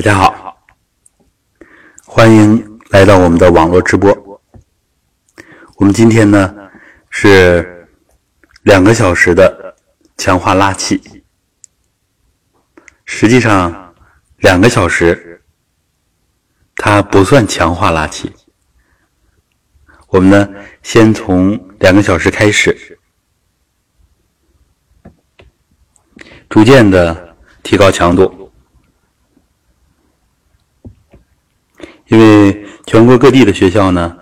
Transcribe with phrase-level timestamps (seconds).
[0.00, 0.56] 大家好，
[2.06, 4.10] 欢迎来到我们的网络直播。
[5.76, 6.56] 我们今天呢
[7.10, 7.86] 是
[8.62, 9.76] 两个小时的
[10.16, 11.22] 强化拉气，
[13.04, 13.94] 实际上
[14.38, 15.42] 两个小时
[16.76, 18.34] 它不算强化拉气。
[20.06, 20.48] 我们呢
[20.82, 22.98] 先从两个小时开始，
[26.48, 28.39] 逐渐的提高强度。
[32.10, 34.18] 因为全国各地的学校呢，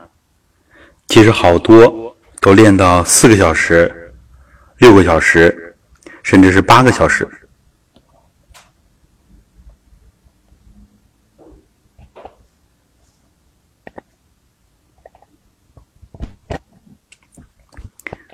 [1.06, 4.12] 其实好多都练到四个小时、
[4.76, 5.74] 六个小时，
[6.22, 7.26] 甚至是八个小时。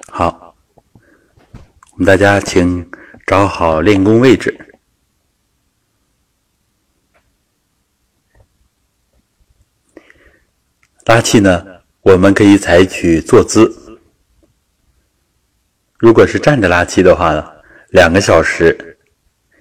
[0.09, 0.57] 好，
[1.93, 2.91] 我们大家请
[3.25, 4.74] 找好练功位置。
[11.05, 11.63] 拉气呢，
[12.01, 13.71] 我们可以采取坐姿。
[15.99, 17.45] 如果是站着拉气的话呢，
[17.91, 18.97] 两个小时，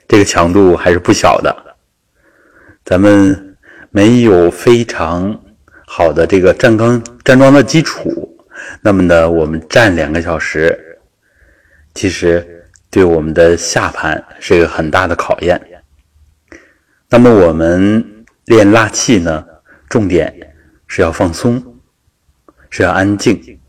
[0.07, 1.75] 这个强度还是不小的。
[2.85, 3.57] 咱们
[3.91, 5.37] 没有非常
[5.85, 8.37] 好的这个站桩站桩的基础，
[8.81, 10.97] 那么呢，我们站两个小时，
[11.93, 15.61] 其实对我们的下盘是一个很大的考验。
[17.09, 19.45] 那么我们练拉气呢，
[19.89, 20.42] 重点。
[20.95, 21.59] 是要放松，
[22.69, 23.59] 是要安静，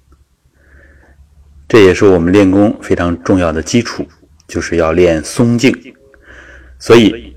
[1.67, 4.07] 这也是我们练功非常重要的基础，
[4.47, 5.75] 就是要练松静。
[6.79, 7.35] 所以，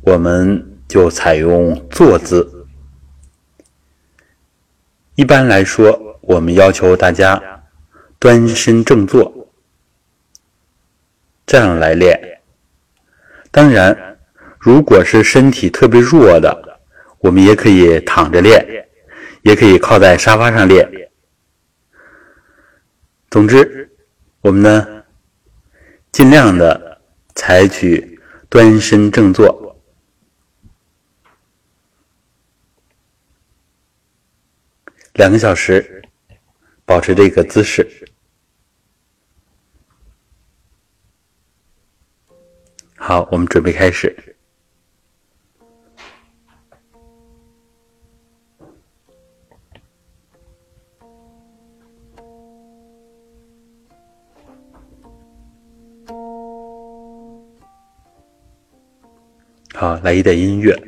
[0.00, 2.66] 我们就采用坐姿。
[5.14, 7.40] 一般来说，我们要求大家
[8.18, 9.48] 端身正坐，
[11.46, 12.40] 这样来练。
[13.52, 14.18] 当然，
[14.58, 16.80] 如果是身体特别弱的，
[17.20, 18.88] 我们也可以躺着练。
[19.42, 20.88] 也可以靠在沙发上练。
[23.30, 23.90] 总之，
[24.40, 25.04] 我们呢，
[26.10, 27.00] 尽量的
[27.34, 29.76] 采取端身正坐，
[35.14, 36.02] 两个小时，
[36.84, 38.06] 保持这个姿势。
[42.96, 44.31] 好，我们准备开始。
[59.82, 60.80] 啊，来一点音乐。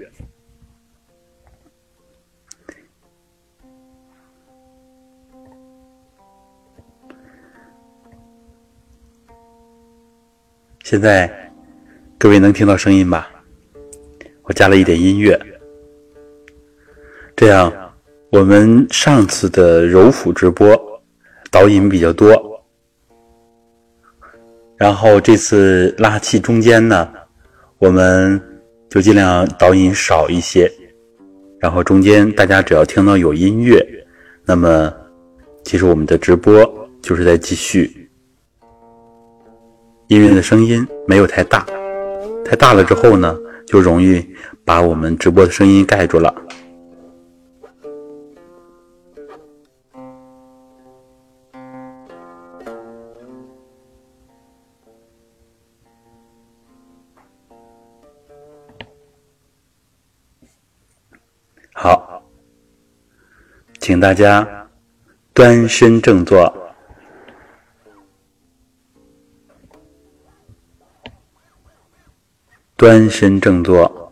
[10.84, 11.28] 现在
[12.16, 13.28] 各位能听到声音吧？
[14.44, 15.36] 我加了一点音乐，
[17.34, 17.72] 这样
[18.30, 20.70] 我们上次的柔腹直播
[21.50, 22.64] 导引比较多，
[24.76, 27.12] 然后这次拉气中间呢，
[27.78, 28.40] 我们。
[28.94, 30.70] 就尽量导引少一些，
[31.58, 33.84] 然后中间大家只要听到有音乐，
[34.44, 34.94] 那么
[35.64, 36.64] 其实我们的直播
[37.02, 38.08] 就是在继续。
[40.06, 41.66] 音乐的声音没有太大，
[42.44, 44.24] 太大了之后呢，就容易
[44.64, 46.32] 把我们直播的声音盖住了。
[63.84, 64.66] 请大家
[65.34, 66.50] 端身正坐，
[72.76, 74.10] 端身正坐，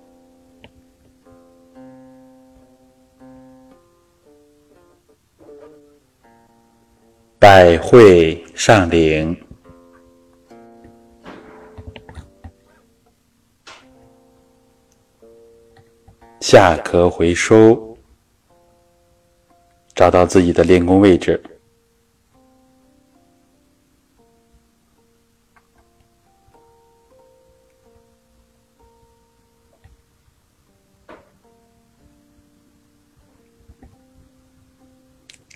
[7.38, 9.34] 百会上领，
[16.40, 17.91] 下颌回收。
[19.94, 21.40] 找到自己的练功位置，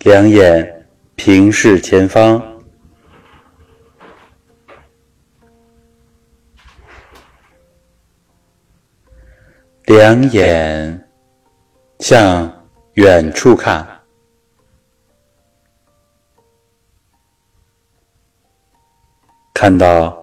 [0.04, 0.86] 两眼
[1.16, 2.40] 平视前方，
[9.86, 11.08] 两眼
[11.98, 13.95] 向远处看。
[19.58, 20.14] 看到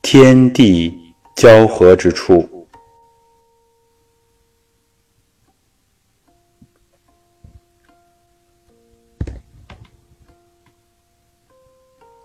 [0.00, 0.96] 天地
[1.34, 2.48] 交合之处。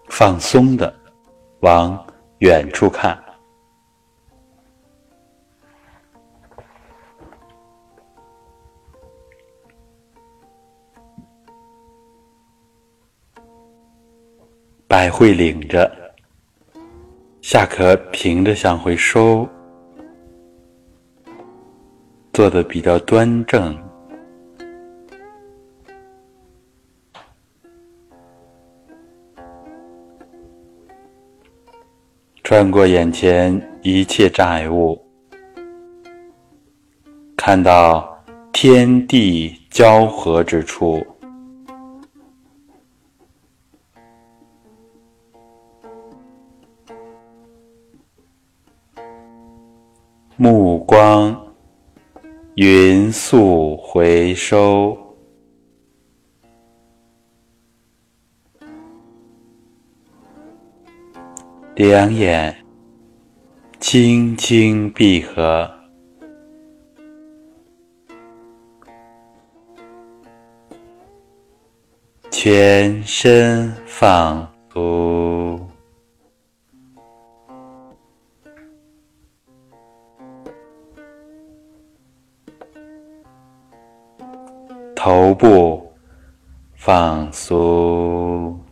[0.08, 0.94] 放松的
[1.62, 2.00] 往
[2.38, 3.20] 远处看。
[14.88, 16.01] 百会领着。
[17.52, 19.46] 下颌平着向回收，
[22.32, 23.78] 坐的比较端正，
[32.42, 34.98] 穿过眼前一切障碍物，
[37.36, 38.18] 看到
[38.54, 41.06] 天地交合之处。
[50.44, 51.40] 目光
[52.56, 54.98] 匀速回收，
[61.76, 62.56] 两眼
[63.80, 65.72] 轻轻闭合，
[72.32, 75.11] 全身放松。
[85.42, 85.92] 部
[86.76, 88.64] 放松，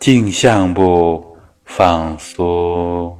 [0.00, 1.24] 颈项部
[1.64, 3.16] 放松，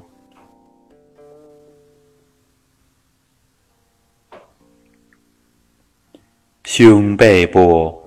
[6.64, 8.02] 胸背部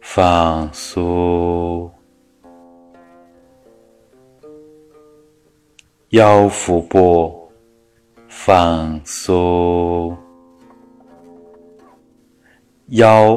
[0.00, 1.90] 放松，
[6.10, 7.37] 腰腹部。
[8.40, 10.16] 放松，
[12.86, 13.36] 腰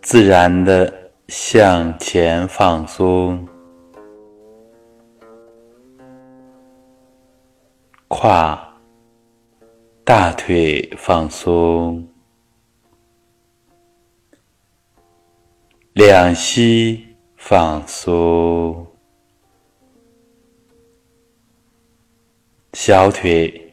[0.00, 3.46] 自然的向前放松，
[8.06, 8.78] 胯、
[10.04, 12.08] 大腿放松，
[15.94, 17.04] 两膝
[17.36, 18.86] 放松，
[22.72, 23.66] 小腿。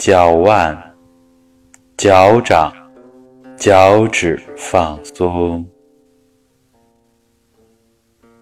[0.00, 0.96] 脚腕、
[1.98, 2.72] 脚掌、
[3.54, 5.68] 脚趾放松，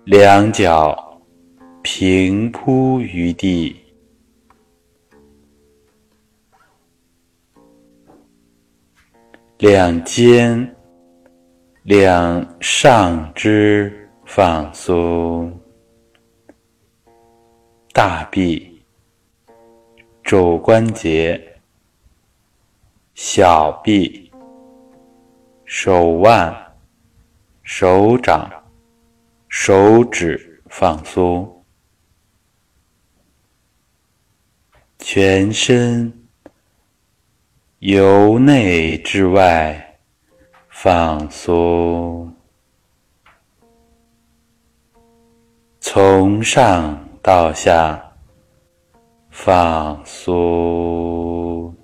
[0.04, 1.20] 两脚
[1.82, 3.76] 平铺于地，
[9.58, 10.76] 两肩、
[11.82, 15.52] 两上肢放松，
[17.92, 18.80] 大臂、
[20.22, 21.47] 肘关节。
[23.20, 24.30] 小臂、
[25.64, 26.56] 手腕、
[27.64, 28.48] 手掌、
[29.48, 31.64] 手指放松，
[35.00, 36.28] 全身
[37.80, 39.98] 由内至外
[40.68, 42.32] 放松，
[45.80, 48.00] 从上到下
[49.28, 51.77] 放松。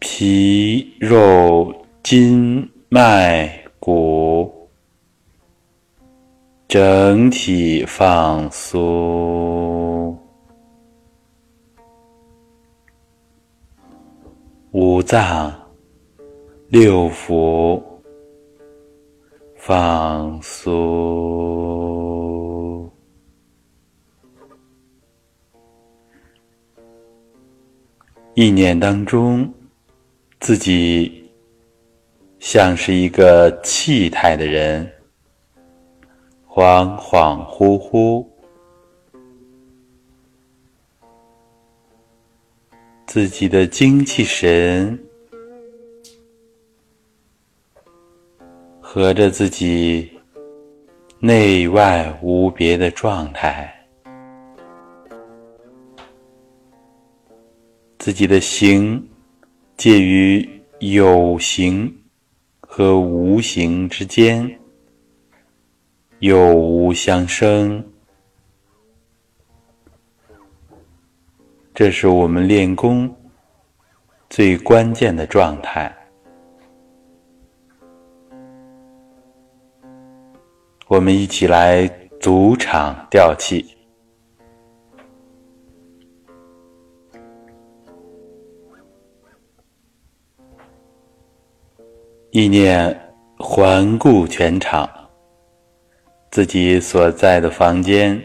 [0.00, 4.50] 皮肉筋脉骨
[6.66, 10.18] 整体放松，
[14.70, 15.52] 五脏
[16.68, 17.78] 六腑
[19.54, 20.70] 放松，
[28.32, 29.46] 一年当中。
[30.40, 31.30] 自己
[32.38, 34.90] 像是一个气态的人，
[36.48, 38.26] 恍恍惚惚，
[43.06, 44.98] 自己的精气神
[48.80, 50.10] 和着自己
[51.18, 53.70] 内外无别的状态，
[57.98, 59.06] 自己的形。
[59.80, 60.46] 介于
[60.80, 61.90] 有形
[62.60, 64.60] 和无形之间，
[66.18, 67.82] 有无相生，
[71.72, 73.10] 这是我们练功
[74.28, 75.90] 最关键的状态。
[80.88, 81.88] 我们一起来
[82.20, 83.79] 组场调气。
[92.32, 94.88] 意念环顾全场，
[96.30, 98.22] 自己所在的房间，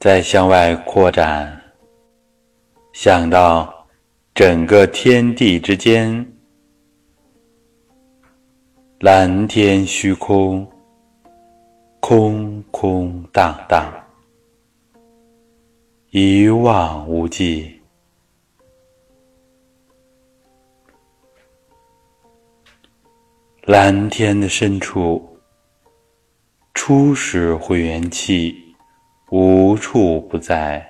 [0.00, 1.56] 再向外扩展，
[2.92, 3.72] 想到
[4.34, 6.26] 整个天地之间，
[8.98, 10.68] 蓝天虚空，
[12.00, 13.88] 空空荡荡。
[16.10, 17.79] 一望无际，
[23.70, 25.38] 蓝天的深处，
[26.74, 28.52] 初始会元气
[29.30, 30.84] 无处不在。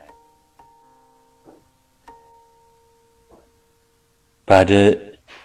[4.46, 4.98] 把这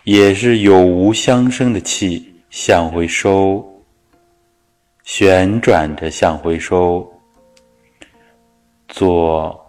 [0.06, 3.62] 也是有无相生的气向回收，
[5.04, 7.06] 旋转着向回收，
[8.88, 9.62] 左。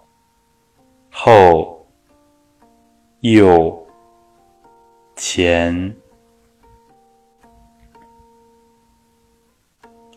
[1.11, 1.85] 后、
[3.23, 3.87] 右、
[5.17, 5.97] 前，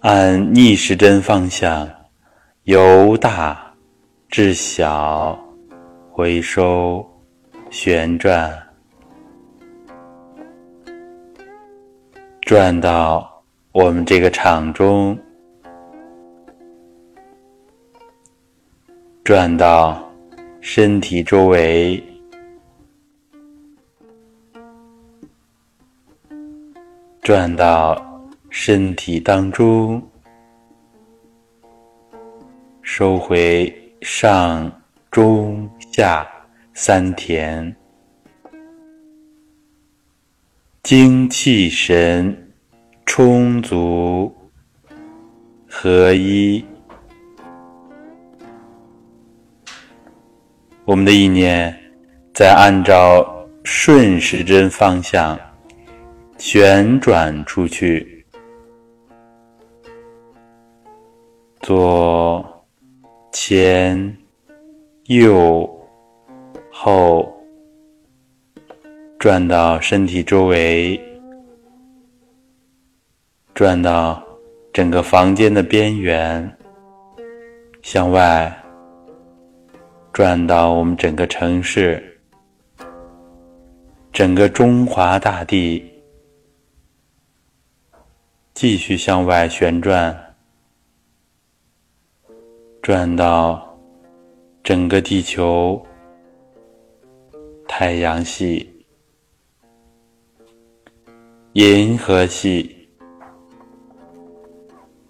[0.01, 1.89] 按逆时针方向
[2.63, 3.73] 由大
[4.29, 5.37] 至小
[6.11, 7.05] 回收
[7.69, 8.51] 旋转，
[12.41, 13.29] 转到
[13.71, 15.17] 我们这个场中，
[19.23, 20.05] 转到。
[20.61, 22.03] 身体周围，
[27.21, 27.95] 转到
[28.49, 30.01] 身体当中，
[32.81, 34.71] 收回上、
[35.11, 36.27] 中、下
[36.73, 37.75] 三田，
[40.81, 42.51] 精气神
[43.05, 44.35] 充足
[45.67, 46.65] 合一。
[50.85, 51.77] 我们的意念
[52.33, 55.39] 在按照顺时针方向
[56.39, 58.18] 旋转出去，
[61.69, 62.43] 左、
[63.31, 64.17] 前、
[65.05, 65.69] 右、
[66.71, 67.31] 后，
[69.19, 70.99] 转到身体周围，
[73.53, 74.19] 转到
[74.73, 76.57] 整个房间的边缘，
[77.83, 78.51] 向外。
[80.11, 82.19] 转到我们整个城市，
[84.11, 85.87] 整个中华大地，
[88.55, 90.28] 继续向外旋转，
[92.89, 93.77] 转到
[94.63, 95.79] 整个地球、
[97.67, 98.67] 太阳系、
[101.53, 102.89] 银河系、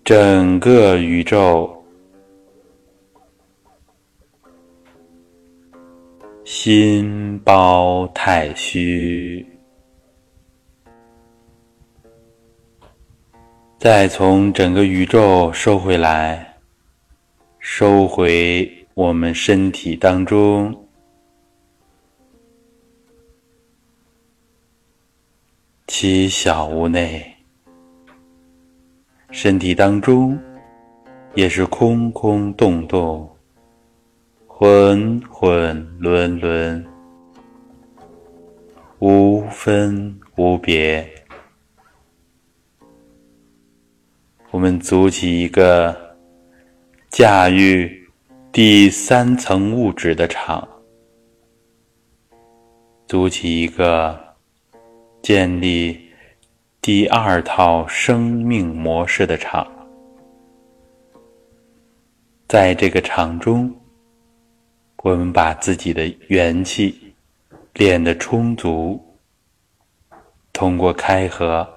[0.03, 1.73] 整个宇宙。
[6.43, 9.47] 心包太虚，
[13.77, 16.48] 再从整个宇宙收回来，
[17.59, 20.87] 收回我们身体当中，
[25.87, 27.35] 其小屋内，
[29.29, 30.39] 身体当中
[31.35, 33.29] 也是空空洞洞。
[34.47, 36.85] 浑浑沦沦，
[38.99, 41.07] 无分无别。
[44.51, 46.08] 我们组起一个
[47.09, 48.07] 驾驭
[48.51, 50.67] 第三层物质的场，
[53.07, 54.17] 组起一个
[55.23, 55.99] 建立
[56.79, 59.67] 第二套生命模式的场，
[62.47, 63.75] 在这个场中。
[65.01, 67.13] 我们把自己的元气
[67.73, 69.01] 练得充足，
[70.51, 71.67] 通过开合，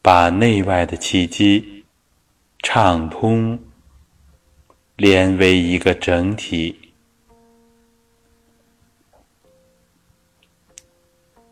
[0.00, 1.84] 把内外的气机
[2.60, 3.58] 畅通，
[4.96, 6.80] 连为一个整体。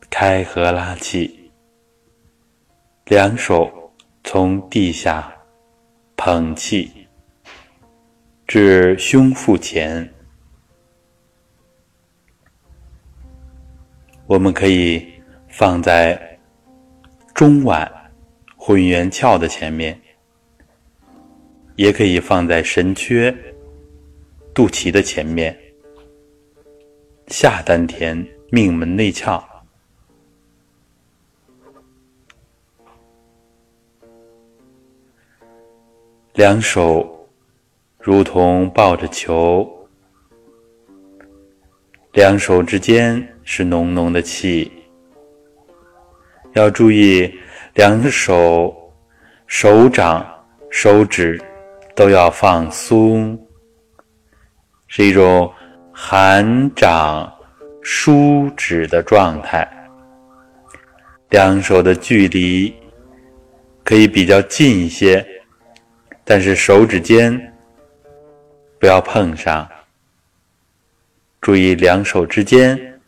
[0.09, 1.51] 开合拉气，
[3.07, 5.35] 两手从地下
[6.17, 7.09] 捧气
[8.47, 10.09] 至胸腹前。
[14.27, 15.13] 我们可以
[15.49, 16.39] 放在
[17.35, 17.91] 中脘
[18.57, 20.01] 混元窍的前面，
[21.83, 23.35] 也可以放在神阙
[24.55, 25.59] 肚脐的前面，
[27.27, 29.43] 下丹田命门内窍，
[36.35, 37.29] 两手
[37.99, 39.69] 如同抱着球，
[42.13, 43.29] 两手之间。
[43.45, 44.71] 是浓浓的气。
[46.53, 47.29] 要注意，
[47.75, 48.73] 两手、
[49.49, 50.25] 手掌、
[50.71, 51.43] 手指
[51.95, 53.39] 都要放松，
[54.87, 55.53] 是一种
[55.93, 57.33] 含掌
[57.83, 59.69] 舒指的状态。
[61.31, 62.75] 两手的距离
[63.85, 65.27] 可以比较近一些，
[66.25, 67.55] 但是手指尖
[68.79, 69.69] 不要碰上。
[71.41, 73.01] 注意两手之间，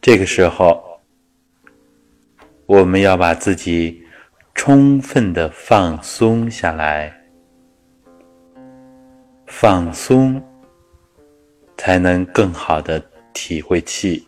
[0.00, 1.00] 这个时候
[2.66, 4.06] 我们要把自己
[4.68, 7.10] 充分的放松下来，
[9.46, 10.38] 放松
[11.78, 14.22] 才能更好的体会气。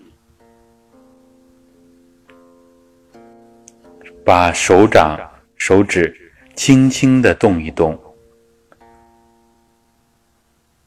[4.24, 5.20] 把手掌、
[5.56, 6.16] 手指
[6.54, 7.94] 轻轻的动一动。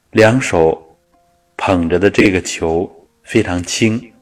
[0.09, 0.97] 两手
[1.57, 2.91] 捧着的这个球
[3.21, 4.12] 非常轻，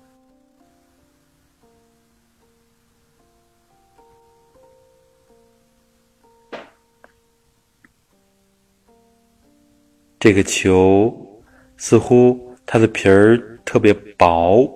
[10.22, 11.12] 这个球
[11.78, 14.70] 似乎它的皮儿特别薄，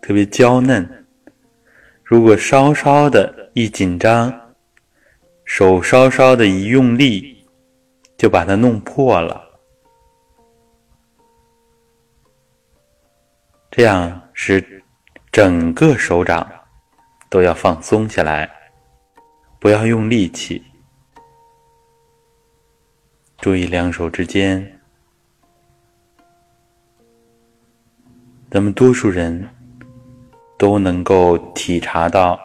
[0.00, 0.88] 特别娇嫩。
[2.04, 4.32] 如果稍稍的一紧张，
[5.44, 7.44] 手稍稍的一用力，
[8.16, 9.42] 就把它弄破了。
[13.72, 14.84] 这样使
[15.32, 16.48] 整个手掌
[17.28, 18.48] 都要放松下来，
[19.58, 20.62] 不要用力气。
[23.38, 24.75] 注意两手之间，
[28.56, 29.46] 咱们多数人
[30.56, 32.40] 都能够体察到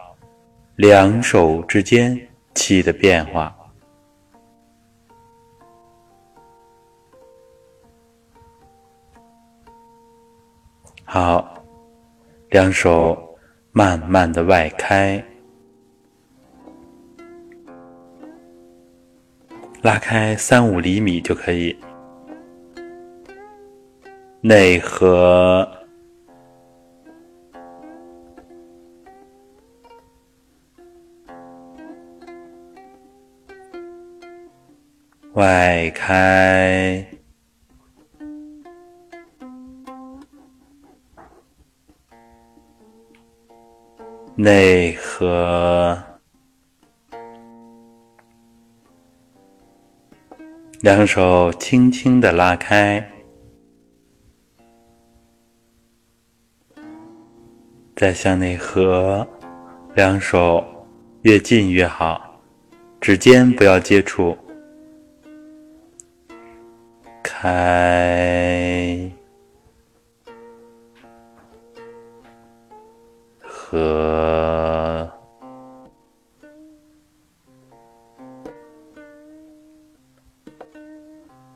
[0.76, 2.20] 两手之间
[2.54, 3.56] 气的变化。
[11.02, 11.64] 好，
[12.50, 13.16] 两手
[13.70, 15.24] 慢慢的外开，
[19.80, 21.74] 拉开三五厘米就可以。
[24.42, 25.66] 内合，
[35.34, 37.06] 外开。
[44.34, 45.96] 内合，
[50.80, 53.06] 两手轻轻的拉开，
[57.94, 59.26] 再向内合，
[59.94, 60.64] 两手
[61.20, 62.40] 越近越好，
[63.00, 64.36] 指尖不要接触，
[67.22, 69.12] 开。
[73.72, 75.10] 和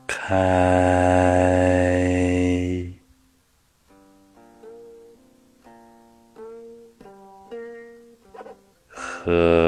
[0.07, 0.37] 开
[8.87, 9.66] 和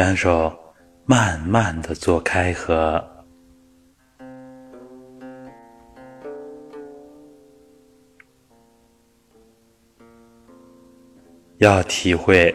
[0.00, 0.50] 两手
[1.04, 3.06] 慢慢的做开合，
[11.58, 12.54] 要体会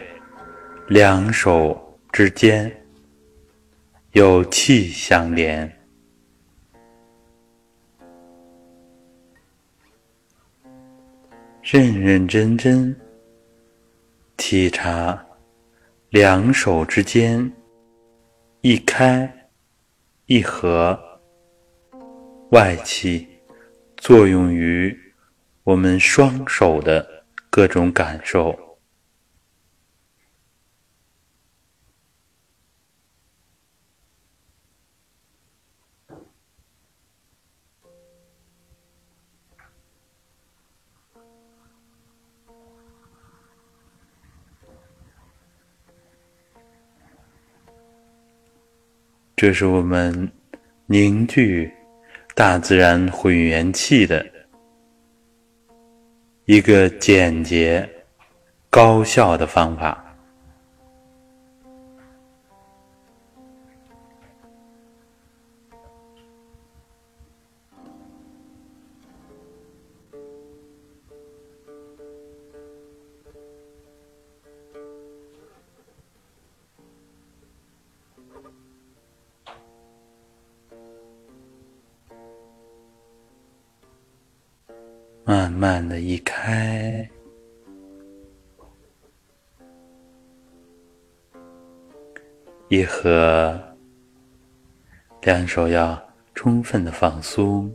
[0.87, 1.79] 两手
[2.11, 2.75] 之间
[4.13, 5.71] 有气相连，
[11.61, 12.99] 认认真真
[14.35, 15.24] 体察。
[16.15, 17.51] 两手之间
[18.61, 19.29] 一开
[20.27, 20.97] 一合，
[22.51, 23.27] 外气
[23.97, 24.97] 作用于
[25.65, 27.05] 我们双手的
[27.49, 28.57] 各种感受。
[49.37, 50.31] 这是我们
[50.85, 51.69] 凝聚
[52.33, 54.25] 大自然混元气的
[56.45, 57.87] 一个简洁、
[58.69, 60.04] 高效的方法。
[86.25, 87.07] 开，
[92.67, 93.57] 一合，
[95.21, 95.97] 两手要
[96.33, 97.71] 充分的放松，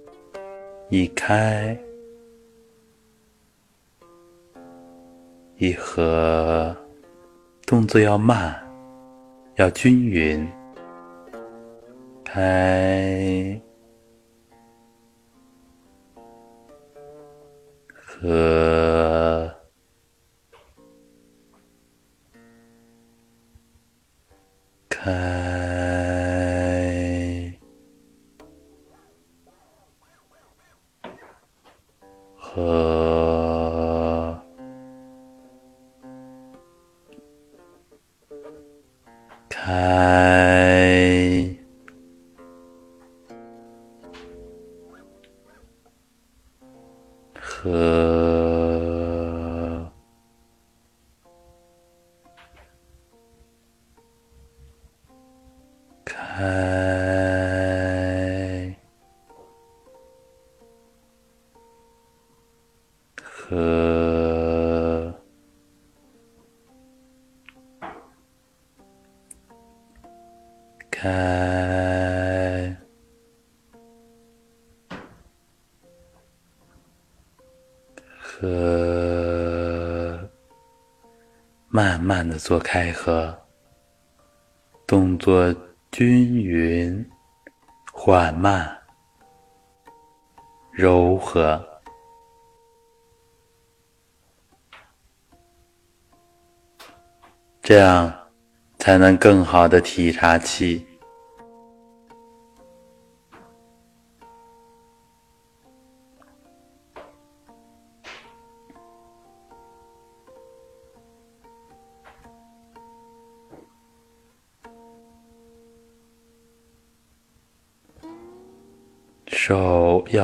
[0.91, 1.79] 一开，
[5.57, 6.77] 一合，
[7.67, 8.61] 动作要慢，
[9.55, 10.47] 要均匀，
[12.25, 13.59] 开。
[18.23, 19.51] 和
[24.91, 25.40] 开
[82.01, 83.39] 慢慢的做开合，
[84.87, 85.55] 动作
[85.93, 87.07] 均匀、
[87.93, 88.75] 缓慢、
[90.73, 91.63] 柔和。
[97.61, 98.11] 这样
[98.79, 100.87] 才能更好的体察气，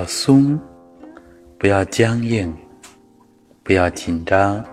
[0.06, 0.58] 松，
[1.58, 2.56] 不要僵硬，
[3.62, 4.64] 不要紧张。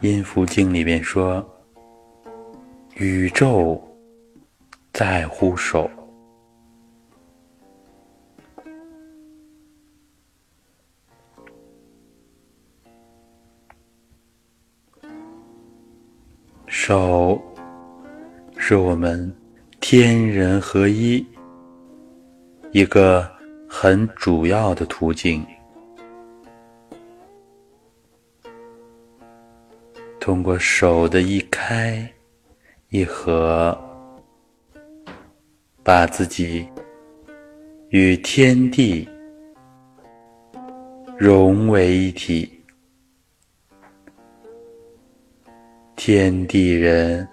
[0.04, 1.44] 《音符经》里面说
[2.98, 3.80] ：“宇宙
[4.92, 5.90] 在乎手，
[16.66, 17.40] 手
[18.58, 19.34] 是我们
[19.80, 21.26] 天人合一
[22.70, 23.26] 一个
[23.68, 25.44] 很主要的途径。”
[30.20, 32.08] 通过手的一开
[32.90, 33.76] 一合，
[35.84, 36.64] 把自己
[37.88, 39.08] 与天地
[41.18, 42.48] 融为一体，
[45.96, 47.26] 天地人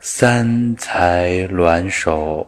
[0.00, 2.46] 三才暖手。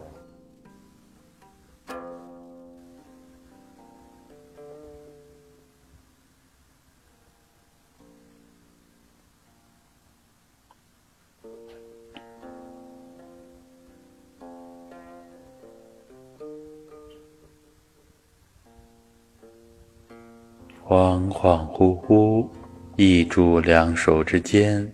[23.35, 24.89] 住两手之间，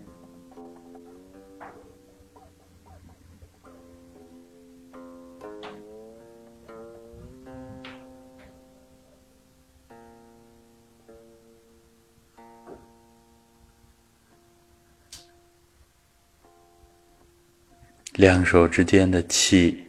[18.14, 19.84] 两手之间的气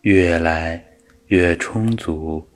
[0.00, 0.84] 越来
[1.26, 2.49] 越充足。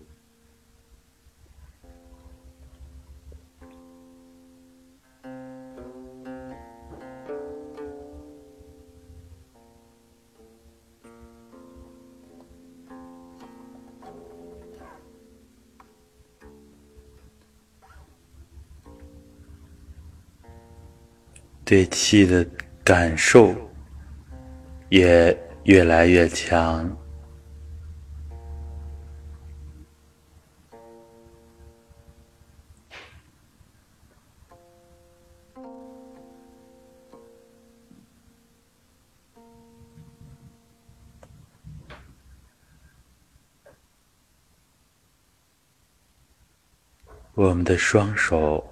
[21.75, 22.47] 对气的
[22.85, 23.53] 感受
[24.91, 26.89] 也越来越强。
[47.35, 48.65] 我们的双手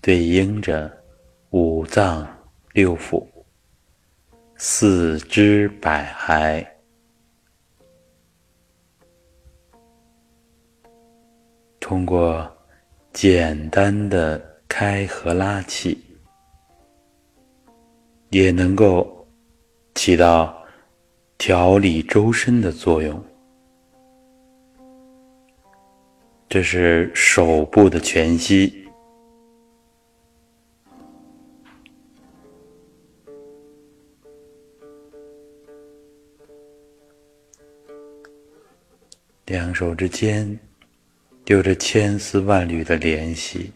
[0.00, 1.01] 对应着
[1.52, 2.26] 五脏
[2.72, 3.26] 六腑、
[4.56, 6.66] 四肢百骸，
[11.78, 12.50] 通过
[13.12, 16.02] 简单的开合拉气，
[18.30, 19.28] 也能够
[19.94, 20.56] 起到
[21.36, 23.22] 调理周身的作用。
[26.48, 28.81] 这是手部的全息，
[39.52, 40.58] 两手之间
[41.44, 43.70] 有着千丝万缕的联系。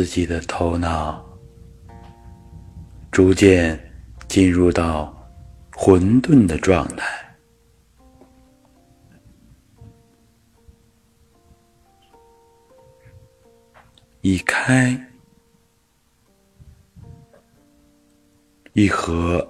[0.00, 1.22] 自己的头脑
[3.12, 3.78] 逐渐
[4.28, 5.14] 进入到
[5.76, 7.06] 混沌的状态。
[14.22, 14.98] 一开
[18.72, 19.46] 一合，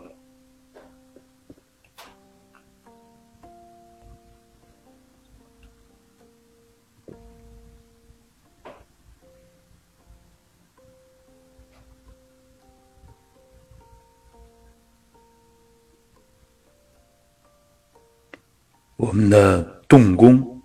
[19.00, 20.62] 我们的动功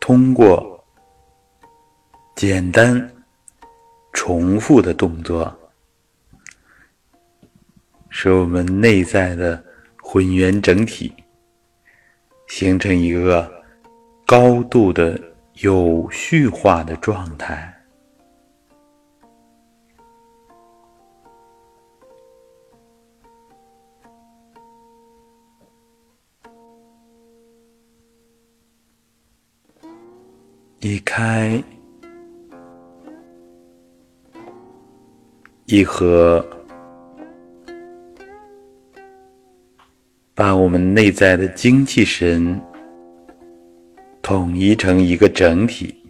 [0.00, 0.70] 通过。
[2.34, 3.14] 简单、
[4.12, 5.54] 重复的动作，
[8.08, 9.62] 使我们内在的
[10.02, 11.12] 混元整体
[12.48, 13.48] 形成一个
[14.26, 15.20] 高度的
[15.56, 17.71] 有序化的状态。
[30.84, 31.62] 一开。
[35.66, 36.44] 一合，
[40.34, 42.60] 把我们内在的精气神
[44.20, 46.01] 统一成一个整体。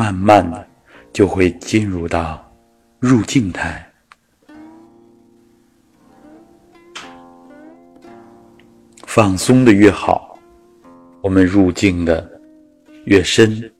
[0.00, 0.66] 慢慢的，
[1.12, 2.42] 就会进入到
[3.00, 3.86] 入静态。
[9.06, 10.38] 放松的越好，
[11.20, 12.40] 我们入境的
[13.04, 13.70] 越深。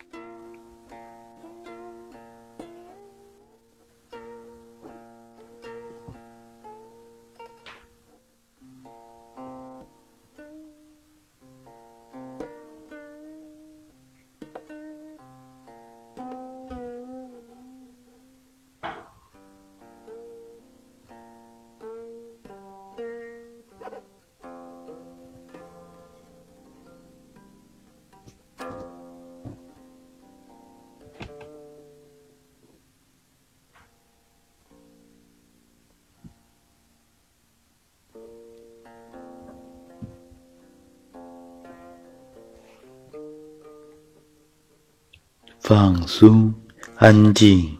[46.20, 46.54] 放松、
[46.98, 47.79] 安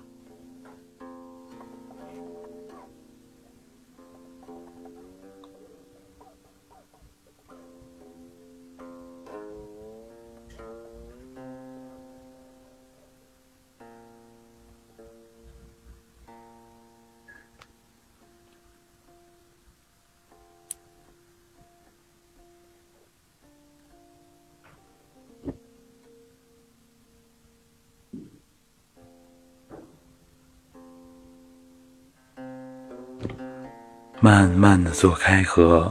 [35.01, 35.91] 做开合，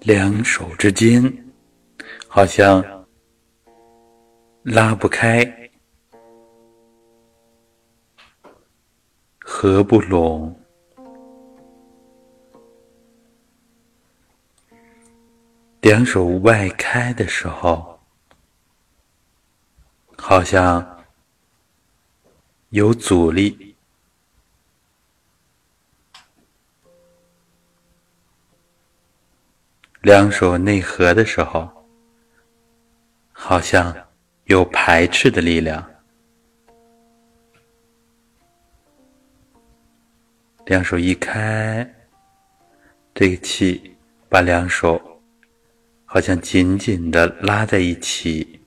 [0.00, 1.50] 两手之间
[2.28, 2.84] 好像
[4.64, 5.70] 拉不开，
[9.40, 10.54] 合不拢。
[15.84, 18.00] 两手外开的时候，
[20.16, 21.04] 好像
[22.70, 23.74] 有阻力；
[30.00, 31.68] 两手内合的时候，
[33.34, 33.94] 好像
[34.44, 35.86] 有排斥的力量。
[40.64, 41.86] 两手一开，
[43.14, 43.94] 这个气
[44.30, 45.13] 把两手。
[46.14, 48.60] 好像紧紧的拉在一起，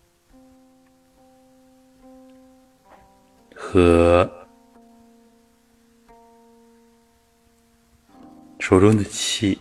[3.56, 4.30] 和
[8.60, 9.58] 手中的气，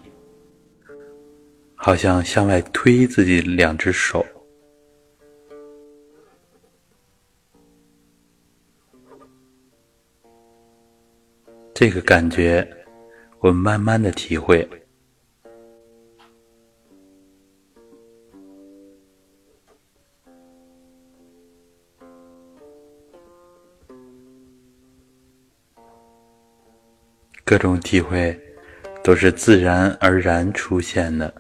[1.77, 4.27] 好像向外推自己两只手，
[11.73, 12.69] 这个感觉，
[13.39, 14.69] 我们慢慢的体会。
[27.49, 28.37] 各种体会
[29.05, 31.33] 都是自然而然出现的。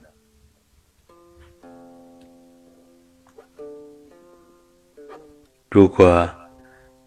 [5.68, 6.30] 如果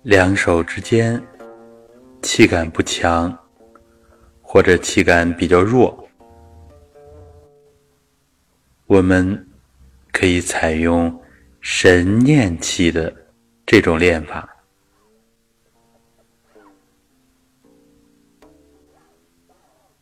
[0.01, 1.17] 两手之间
[2.21, 3.33] 气感不强，
[4.41, 6.05] 或者气感比较弱，
[8.85, 9.47] 我们
[10.11, 11.17] 可以采用
[11.61, 13.15] 神念气的
[13.65, 14.57] 这种练法。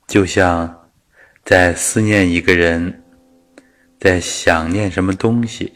[0.08, 0.90] 就像
[1.44, 3.04] 在思念一个人，
[4.00, 5.74] 在想念什么东西，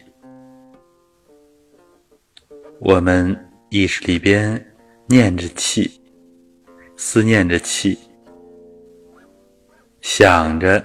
[2.80, 3.38] 我们
[3.70, 4.74] 意识里边
[5.06, 6.02] 念着气，
[6.96, 8.00] 思念着气，
[10.00, 10.82] 想着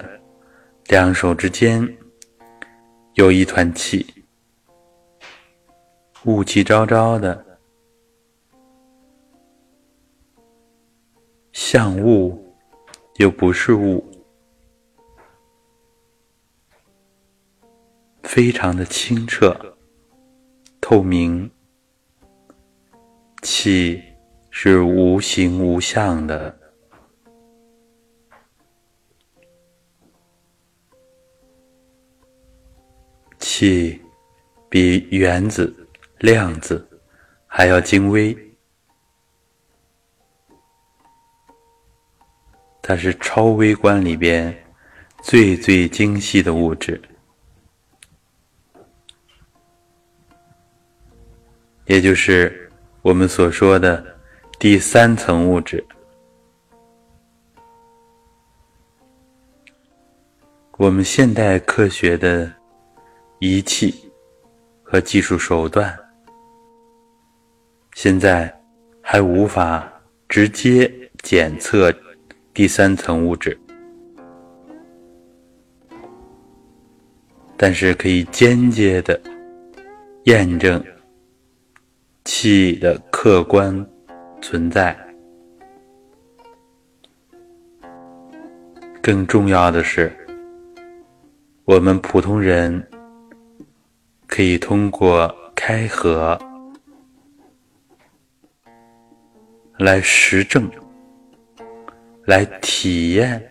[0.87, 1.97] 两手之间
[3.13, 4.05] 有一团气，
[6.25, 7.45] 雾气昭昭的，
[11.53, 12.45] 像雾。
[13.17, 14.03] 又不是雾，
[18.21, 19.75] 非常的清澈、
[20.79, 21.49] 透明。
[23.41, 24.03] 气
[24.51, 26.55] 是无形无相的，
[33.39, 33.99] 气
[34.69, 35.73] 比原子、
[36.19, 36.87] 量子
[37.47, 38.35] 还要精微。
[42.89, 44.57] 它是超微观里边
[45.21, 47.01] 最最精细的物质，
[51.85, 52.71] 也就是
[53.01, 54.01] 我们所说的
[54.57, 55.85] 第三层物质。
[60.77, 62.49] 我们现代科学的
[63.39, 64.09] 仪器
[64.81, 65.93] 和技术手段，
[67.95, 68.49] 现在
[69.01, 69.91] 还无法
[70.29, 70.89] 直接
[71.21, 71.93] 检测。
[72.57, 73.55] 第三层物质，
[77.55, 79.21] 但是可以间接的
[80.23, 80.83] 验证
[82.25, 83.87] 气的客观
[84.41, 84.97] 存在。
[89.03, 90.11] 更重要的是，
[91.63, 92.83] 我们普通人
[94.25, 96.35] 可以通过开合
[99.77, 100.67] 来实证。
[102.27, 103.41] 来体验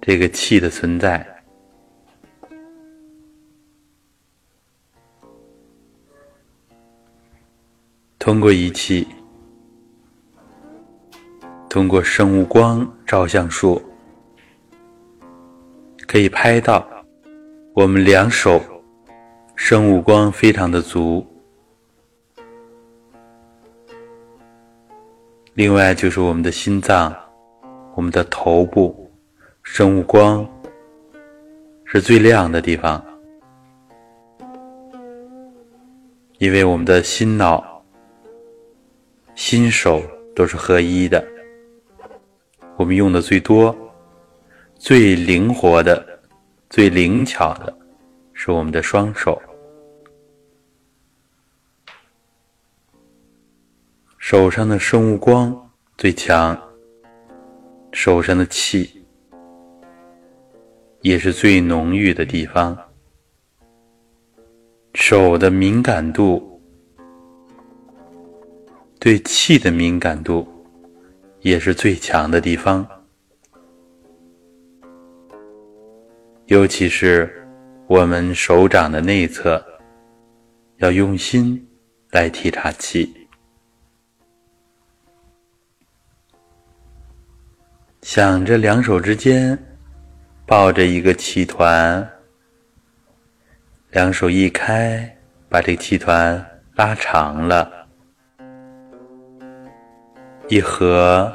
[0.00, 1.22] 这个气的存在。
[8.18, 9.06] 通过仪器，
[11.68, 13.82] 通过生物光照相术，
[16.06, 16.88] 可以拍到
[17.74, 18.62] 我们两手
[19.56, 21.22] 生物光非常的足。
[25.52, 27.14] 另外就是我们的心脏，
[27.94, 29.10] 我们的头部，
[29.62, 30.44] 生物光
[31.84, 33.02] 是最亮的地方，
[36.38, 37.82] 因为我们的心脑、
[39.36, 40.02] 心手
[40.34, 41.24] 都是合一的，
[42.76, 43.74] 我们用的最多、
[44.76, 46.04] 最灵活的、
[46.68, 47.72] 最灵巧的
[48.32, 49.40] 是我们的双手。
[54.18, 56.60] 手上的生物光最强，
[57.94, 58.90] 手上的气
[61.00, 62.76] 也是最浓郁的地方。
[64.94, 66.60] 手的敏感度，
[68.98, 70.46] 对气的敏感度
[71.40, 72.84] 也是最强的地方。
[76.46, 77.32] 尤其是
[77.86, 79.64] 我们手掌的内侧，
[80.78, 81.64] 要用心
[82.10, 83.23] 来体察气。
[88.04, 89.58] 想着两手之间
[90.44, 92.06] 抱着一个气团，
[93.92, 95.16] 两手一开，
[95.48, 97.88] 把这个气团拉长了，
[100.48, 101.32] 一合，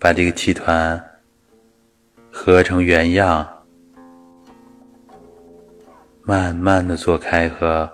[0.00, 1.00] 把这个气团
[2.32, 3.48] 合成原样，
[6.24, 7.88] 慢慢的做开合。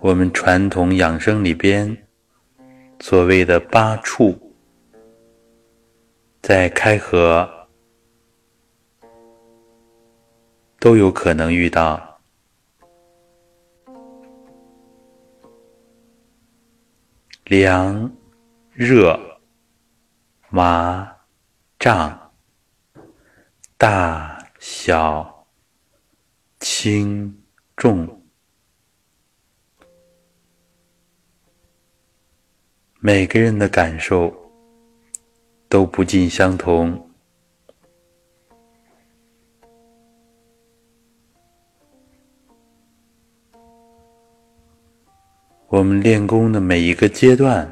[0.00, 1.94] 我们传统养生里边。
[3.00, 4.38] 所谓的八处，
[6.42, 7.48] 在开合
[10.78, 12.20] 都有可能遇到
[17.46, 18.08] 凉、
[18.70, 19.18] 热、
[20.50, 21.10] 麻、
[21.78, 22.32] 胀、
[23.78, 25.46] 大小、
[26.60, 27.42] 轻
[27.74, 28.19] 重。
[33.02, 34.30] 每个人的感受
[35.70, 37.08] 都不尽相同。
[45.68, 47.66] 我们练功的每一个阶段，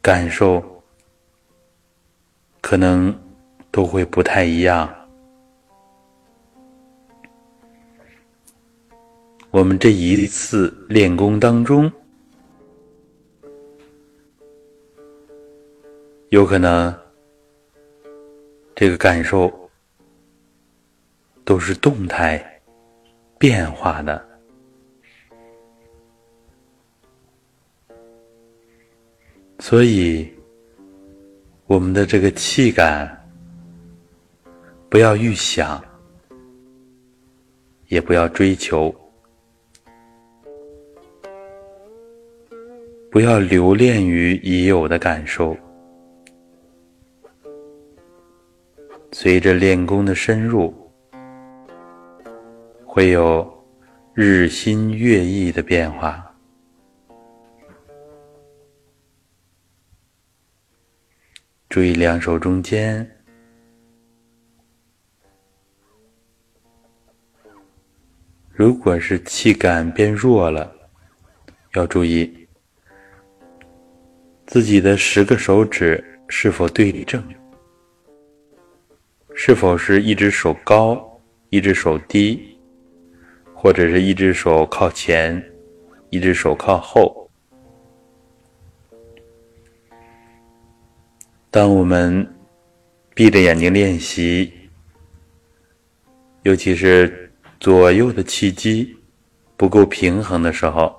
[0.00, 0.64] 感受
[2.62, 3.14] 可能
[3.70, 4.88] 都会不太一样。
[9.50, 11.92] 我们这一次练功当中。
[16.34, 16.92] 有可能，
[18.74, 19.48] 这个感受
[21.44, 22.44] 都是动态
[23.38, 24.20] 变化的，
[29.60, 30.28] 所以
[31.66, 33.08] 我们的这个气感
[34.88, 35.80] 不要预想，
[37.86, 38.92] 也不要追求，
[43.08, 45.56] 不要留恋于已有的感受。
[49.16, 50.74] 随着练功的深入，
[52.84, 53.48] 会有
[54.12, 56.34] 日新月异的变化。
[61.68, 63.08] 注意两手中间，
[68.50, 70.74] 如果是气感变弱了，
[71.74, 72.48] 要注意
[74.44, 77.24] 自己的十个手指是否对正。
[79.36, 81.20] 是否是一只手高，
[81.50, 82.56] 一只手低，
[83.52, 85.44] 或者是一只手靠前，
[86.08, 87.28] 一只手靠后？
[91.50, 92.26] 当我们
[93.12, 94.52] 闭着眼睛练习，
[96.42, 98.96] 尤其是左右的气机
[99.56, 100.94] 不够平衡的时候，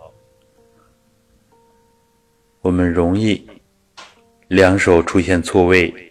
[2.61, 3.49] 我们容易
[4.49, 6.04] 两手出现错位。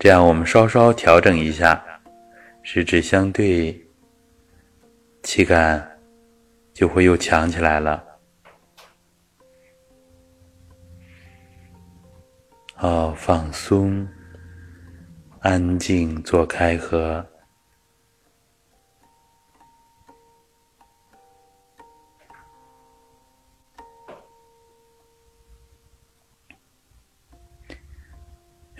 [0.00, 1.84] 这样，我们稍稍调整一下，
[2.62, 3.78] 十指相对，
[5.22, 5.86] 气感
[6.72, 8.02] 就会又强起来了。
[12.74, 14.08] 好，放松，
[15.40, 17.22] 安静，做开合。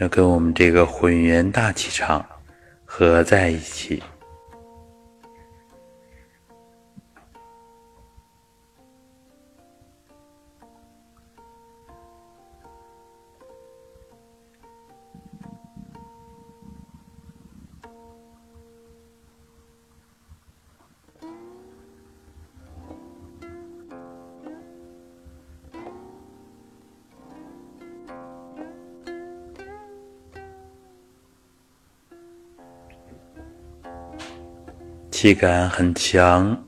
[0.01, 2.25] 要跟我们这个混元大气场
[2.87, 4.03] 合在一起，
[35.23, 36.59] 气感很强，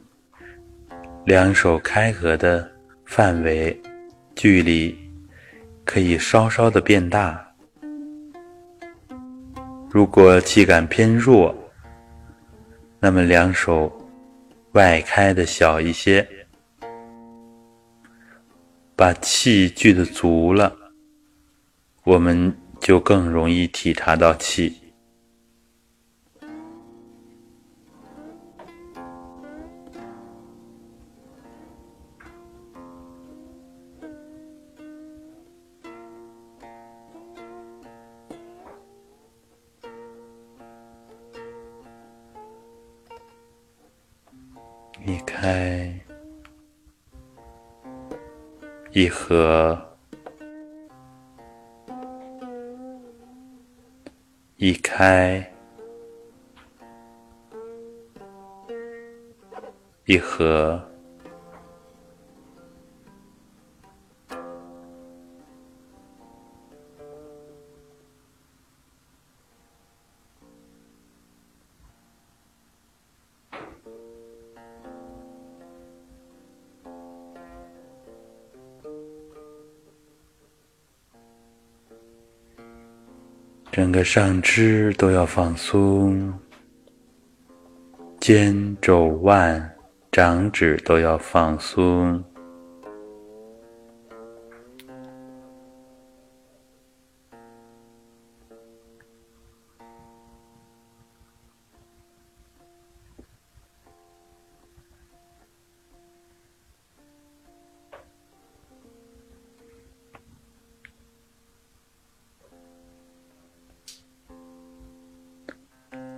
[1.24, 2.70] 两手开合的
[3.06, 3.74] 范围、
[4.36, 4.94] 距离
[5.86, 7.42] 可以稍稍的变大。
[9.90, 11.54] 如果气感偏弱，
[13.00, 13.90] 那么两手
[14.72, 16.28] 外开的小一些，
[18.94, 20.76] 把气聚的足了，
[22.04, 24.81] 我们就更容易体察到气。
[48.94, 49.80] 一合，
[54.56, 55.50] 一开
[60.04, 60.91] 一合。
[83.82, 86.32] 整个上肢都要放松，
[88.20, 89.74] 肩、肘、腕、
[90.12, 92.22] 掌指都要放松。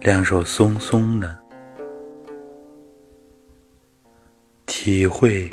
[0.05, 1.39] 两手松松的，
[4.67, 5.49] 体会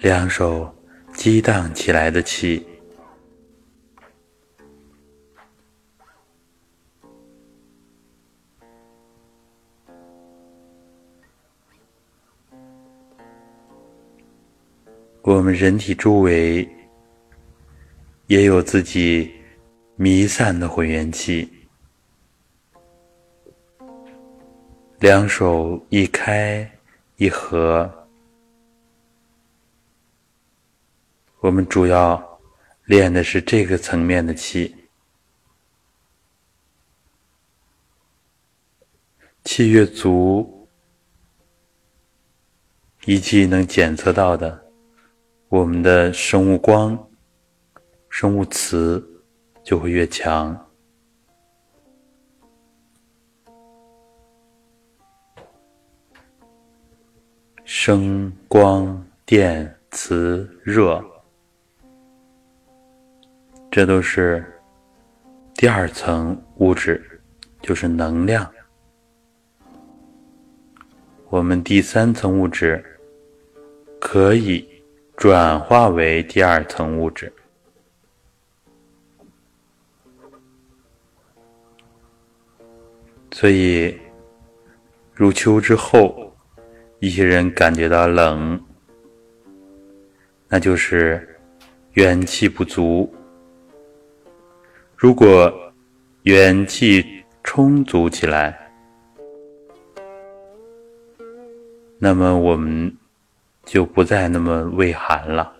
[0.00, 0.68] 两手
[1.14, 2.66] 激荡起来的气。
[15.22, 16.68] 我们人体周围
[18.26, 19.30] 也有自己
[19.94, 21.48] 弥散的混元气。
[25.00, 26.68] 两手一开
[27.18, 27.88] 一合，
[31.38, 32.40] 我们主要
[32.86, 34.74] 练的是这个层面的气。
[39.44, 40.68] 气越足，
[43.04, 44.66] 仪器能检测到的，
[45.48, 47.08] 我们的生物光、
[48.10, 49.22] 生物磁
[49.62, 50.67] 就会越强。
[57.88, 61.02] 声、光、电、磁、热，
[63.70, 64.44] 这都是
[65.54, 67.18] 第二层物质，
[67.62, 68.46] 就是能量。
[71.30, 72.84] 我们第三层物质
[73.98, 74.68] 可以
[75.16, 77.32] 转化为第二层物质，
[83.32, 83.98] 所以
[85.14, 86.27] 入秋之后。
[87.00, 88.60] 一些人感觉到冷，
[90.48, 91.38] 那就是
[91.92, 93.08] 元气不足。
[94.96, 95.52] 如果
[96.22, 97.04] 元气
[97.44, 98.58] 充足起来，
[102.00, 102.92] 那么我们
[103.64, 105.52] 就不再那么畏寒了，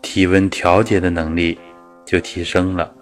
[0.00, 1.58] 体温调节的能力
[2.06, 2.95] 就提升了。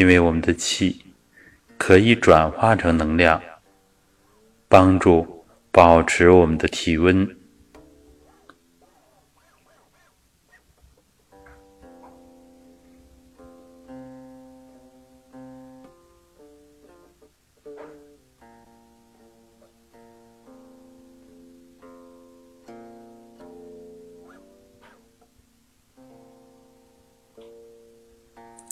[0.00, 1.04] 因为我们的气
[1.76, 3.42] 可以转化成能量，
[4.66, 7.36] 帮助保持我们的体温。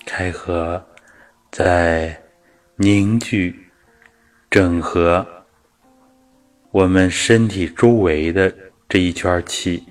[0.07, 0.83] 开合。
[1.59, 2.17] 在
[2.77, 3.69] 凝聚、
[4.49, 5.27] 整合
[6.71, 8.55] 我们身体周围的
[8.89, 9.83] 这一圈气，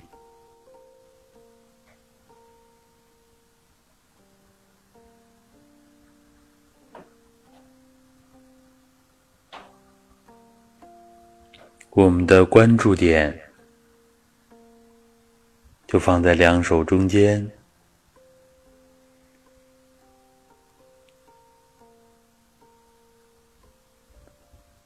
[11.90, 13.38] 我们的关注点
[15.86, 17.46] 就放在两手中间，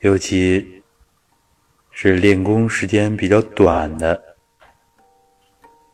[0.03, 0.83] 尤其
[1.93, 4.21] 是练功时间比较短的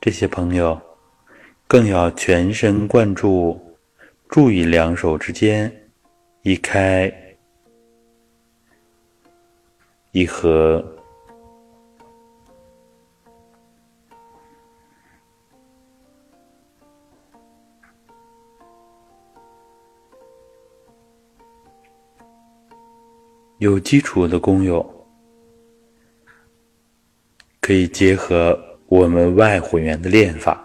[0.01, 0.81] 这些朋友，
[1.67, 3.61] 更要全神贯注，
[4.27, 5.71] 注意两手之间
[6.41, 7.13] 一开
[10.13, 10.98] 一合。
[23.59, 24.89] 有基础的工友，
[27.61, 28.57] 可以结合
[28.87, 30.65] 我们外火源的练法，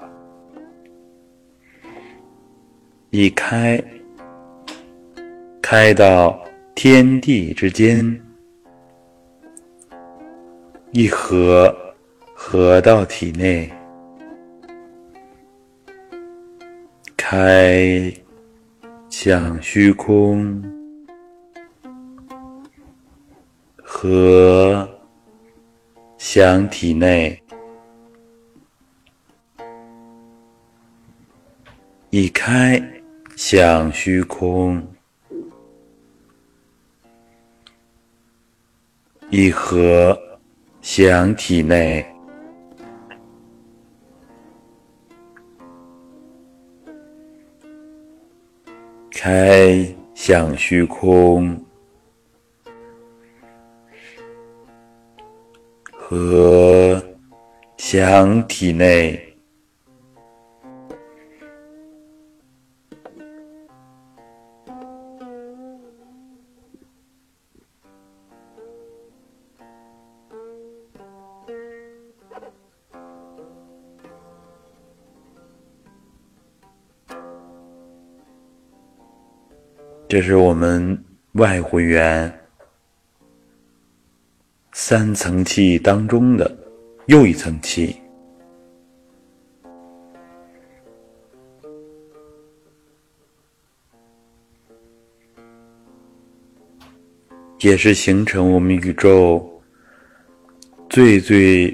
[3.10, 3.84] 一开
[5.60, 6.40] 开到
[6.76, 8.22] 天地之间，
[10.92, 11.76] 一合
[12.36, 13.68] 合到体内，
[17.18, 18.14] 开
[19.10, 20.83] 向虚空。
[24.04, 24.86] 和
[26.18, 27.42] 向体内，
[32.10, 32.84] 一开
[33.38, 34.86] 向虚空，
[39.30, 40.20] 一合
[40.82, 42.06] 向体内，
[49.10, 51.58] 开向虚空。
[56.14, 57.04] 和
[57.78, 59.20] 向体内，
[80.08, 81.04] 这是我们
[81.34, 82.43] 外会员。
[84.86, 86.58] 三层气当中的
[87.06, 87.96] 又一层气，
[97.62, 99.50] 也是形成我们宇宙
[100.90, 101.74] 最最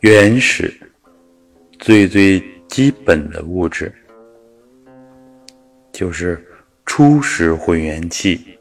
[0.00, 0.74] 原始、
[1.78, 3.94] 最最基本的物质，
[5.92, 6.44] 就是
[6.84, 8.58] 初始混元气。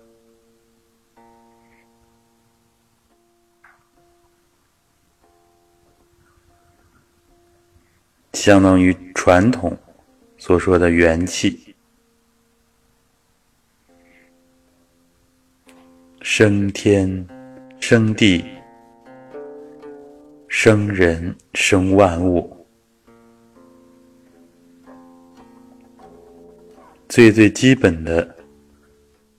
[8.33, 9.77] 相当于传统
[10.37, 11.75] 所说的元气，
[16.21, 17.27] 生天、
[17.79, 18.45] 生地、
[20.47, 22.65] 生人、生万物，
[27.09, 28.35] 最最基本的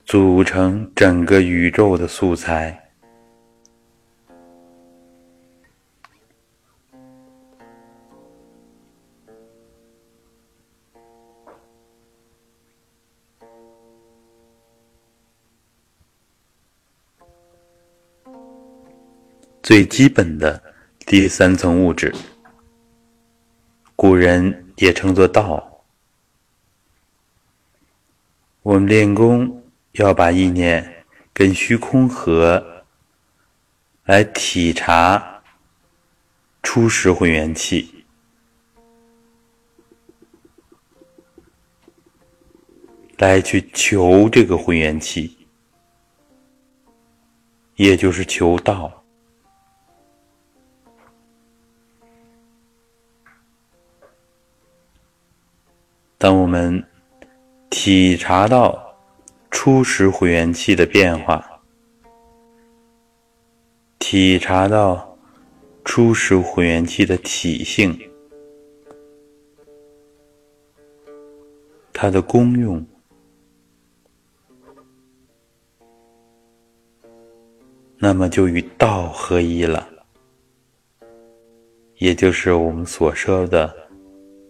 [0.05, 2.82] 组成整个宇宙的素材。
[19.63, 20.61] 最基本的
[21.05, 22.13] 第三层物质，
[23.95, 25.85] 古人也称作道。
[28.61, 32.83] 我们练功要把意念跟虚空合，
[34.03, 35.41] 来体察
[36.61, 38.03] 初始混元气，
[43.15, 45.47] 来去求这个混元气，
[47.75, 48.99] 也就是求道。
[56.23, 56.81] 当我们
[57.69, 58.95] 体察到
[59.51, 61.45] 初始混元气的变化，
[63.99, 65.17] 体察到
[65.83, 67.99] 初始混元气的体性，
[71.91, 72.81] 它的功用，
[77.97, 79.85] 那么就与道合一了，
[81.97, 83.75] 也就是我们所说的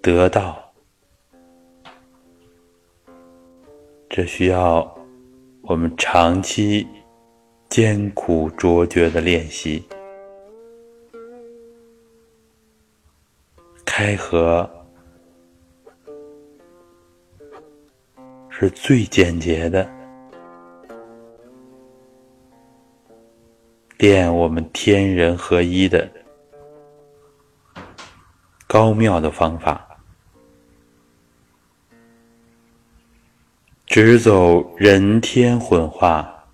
[0.03, 0.62] 得道。
[4.15, 4.95] 这需要
[5.63, 6.87] 我们长期
[7.67, 9.83] 艰苦卓绝的练习。
[13.83, 14.69] 开合
[18.49, 19.89] 是最简洁的
[23.97, 26.07] 练我们天人合一的
[28.67, 29.92] 高妙的方法，
[33.93, 36.47] 直走人天混化，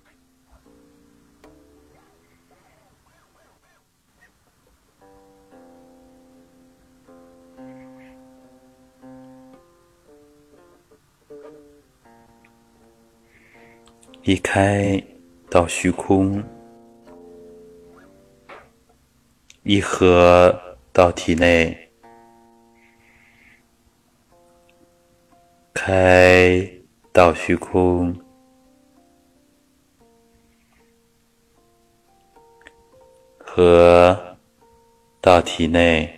[14.20, 15.02] 一开
[15.48, 16.44] 到虚空。
[19.62, 20.54] 一合
[20.92, 21.90] 到体内，
[25.72, 26.70] 开
[27.12, 28.16] 到虚空，
[33.36, 34.16] 和
[35.20, 36.08] 到体内，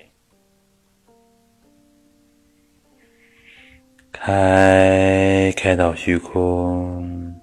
[4.13, 7.35] 开开到虚空，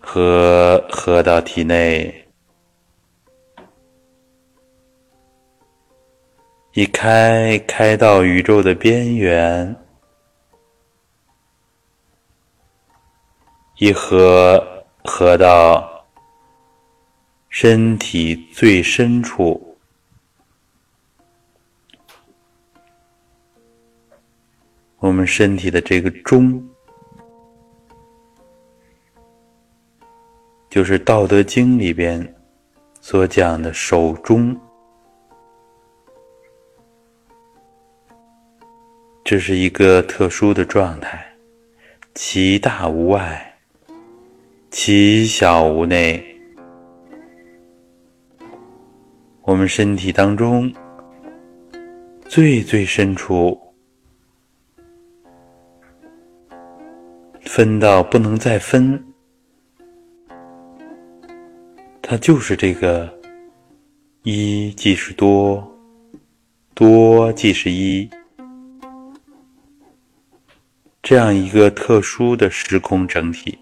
[0.00, 2.18] 和合到体内。
[6.74, 9.76] 一开开到宇宙的边缘，
[13.76, 16.06] 一合合到
[17.48, 19.76] 身体最深处，
[24.98, 26.62] 我们身体的这个中，
[30.70, 32.34] 就是《道德经》里边
[33.00, 34.56] 所讲的手中。
[39.24, 41.26] 这是一个特殊的状态，
[42.14, 43.51] 其大无外，
[44.74, 46.24] 其小无内。
[49.42, 50.72] 我们身体当中
[52.24, 53.60] 最最深处，
[57.42, 58.98] 分到不能再分，
[62.00, 63.12] 它就是这个
[64.22, 65.70] 一即是多，
[66.72, 68.08] 多即是一。
[71.02, 73.58] 这样一个特殊的时空整体，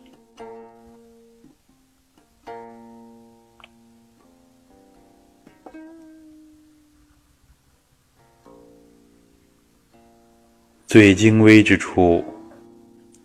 [10.91, 12.25] 最精微之处，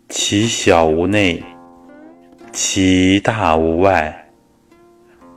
[0.08, 1.42] 其小无内，
[2.52, 4.30] 其大无外，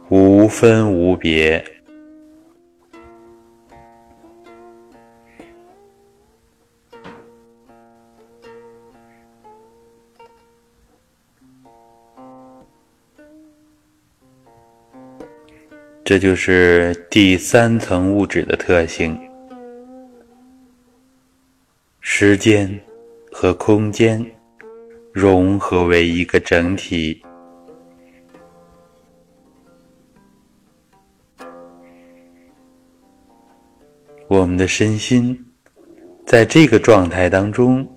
[0.10, 1.66] 无分无别。
[16.06, 19.20] 这就是第三层物质的特性：
[22.12, 22.68] 时间
[23.32, 24.20] 和空间
[25.14, 27.22] 融合为一个整体。
[34.28, 35.38] 我们的身心
[36.26, 37.88] 在这个状态当中，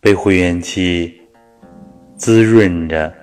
[0.00, 1.22] 被会元气
[2.16, 3.14] 滋润着。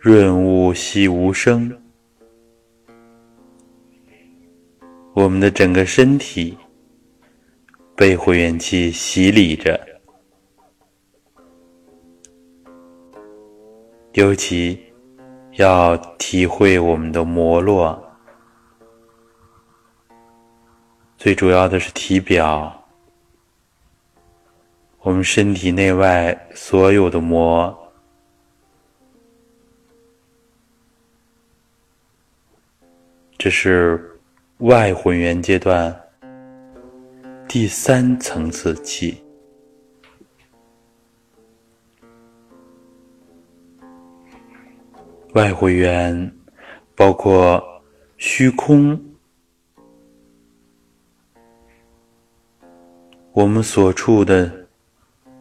[0.00, 1.72] 润物细无声，
[5.12, 6.56] 我们的整个身体
[7.96, 9.78] 被回元气洗礼着，
[14.12, 14.80] 尤其
[15.58, 18.00] 要体会我们的膜络，
[21.18, 22.72] 最主要的是体表，
[25.00, 27.76] 我们身体内外所有的膜。
[33.36, 34.09] 这是
[34.60, 35.98] 外混元阶段
[37.48, 39.18] 第三层次气，
[45.32, 46.30] 外混元
[46.94, 47.62] 包括
[48.18, 49.02] 虚空，
[53.32, 54.52] 我们所处的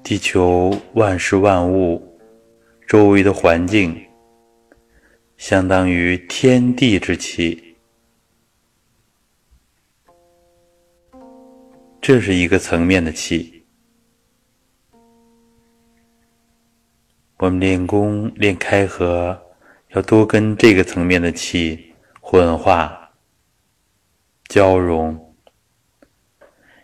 [0.01, 2.01] 地球万事万物
[2.87, 4.01] 周围的环境，
[5.35, 7.68] 相当于天地之气。
[12.01, 13.63] 这是一个层面的气，
[17.37, 19.39] 我们练功练开合，
[19.89, 23.11] 要多跟这个层面的气混化、
[24.47, 25.35] 交融，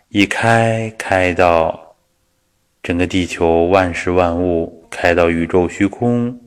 [0.10, 1.96] 一开开到
[2.84, 6.40] 整个地球万事万物，开到宇宙虚空、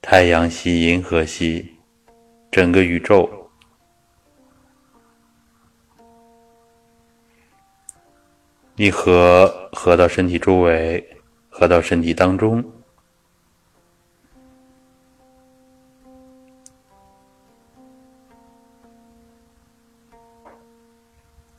[0.00, 1.74] 太阳系、银河系，
[2.50, 3.39] 整个宇宙。
[8.80, 11.06] 一合合到身体周围，
[11.50, 12.64] 合到身体当中。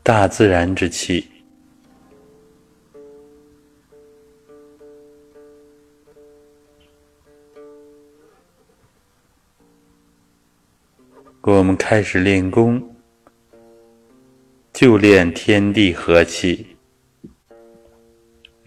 [0.01, 1.29] 大自然之气。
[11.41, 12.81] 我们开始练功。
[14.73, 16.70] 就练天地和气。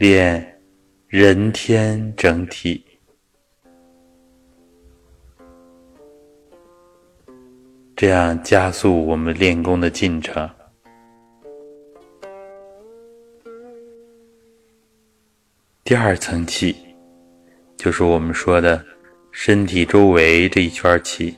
[0.06, 0.60] 变
[1.06, 2.84] 人天整体，
[7.96, 10.46] 这样加速我们练功的进程。
[15.82, 16.76] 第二层气，
[17.78, 18.84] 就是我们说的
[19.30, 21.34] 身体周围这一圈气。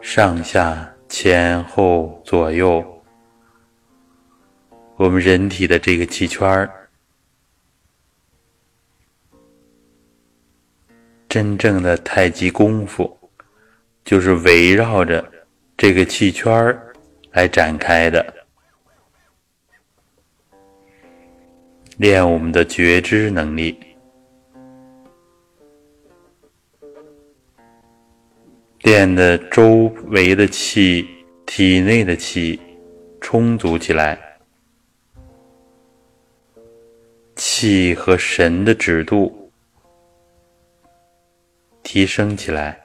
[0.00, 2.99] 上下前后左右，
[5.00, 6.70] 我们人体的这个气圈儿，
[11.26, 13.18] 真正的太极功夫
[14.04, 15.26] 就是围绕着
[15.74, 16.92] 这个气圈儿
[17.30, 18.46] 来展开的，
[21.96, 23.80] 练我们的觉知能力。
[28.80, 31.08] 练的周围的气、
[31.46, 32.60] 体内的气
[33.18, 34.29] 充足起来，
[37.42, 39.50] 气和神的指度
[41.82, 42.78] 提升起来，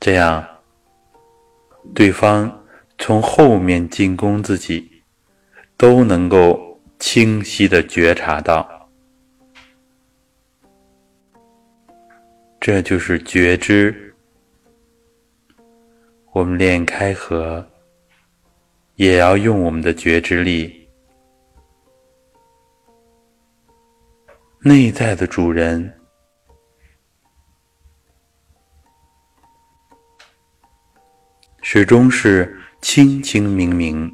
[0.00, 0.44] 这样
[1.94, 2.52] 对方
[2.98, 4.90] 从后面进攻自己，
[5.76, 8.68] 都能够清晰的觉察到。
[12.60, 14.12] 这就是觉知。
[16.32, 17.64] 我们练开合，
[18.96, 20.88] 也要用我们的觉知力。
[24.60, 25.96] 内在的主人，
[31.62, 34.12] 始终是清清明明，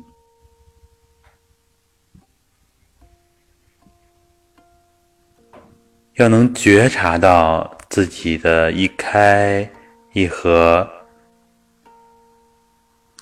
[6.15, 7.77] 要能觉察到。
[7.93, 9.71] 自己的一开
[10.15, 10.91] 一合，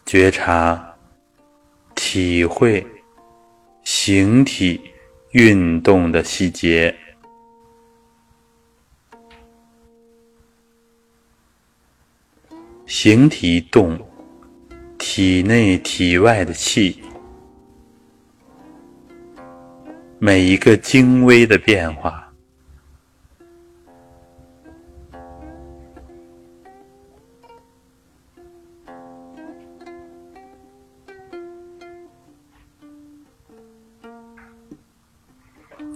[0.06, 0.89] 觉察、
[2.02, 2.84] 体会
[3.84, 4.80] 形体
[5.32, 6.92] 运动的细节，
[12.86, 14.00] 形体动，
[14.98, 17.02] 体内体外的气，
[20.18, 22.19] 每一个精微的变化。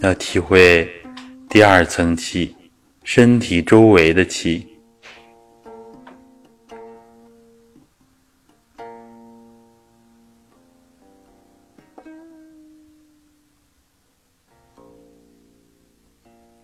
[0.05, 0.86] 要体会
[1.48, 2.55] 第二层气，
[3.05, 4.68] 身体周围的气。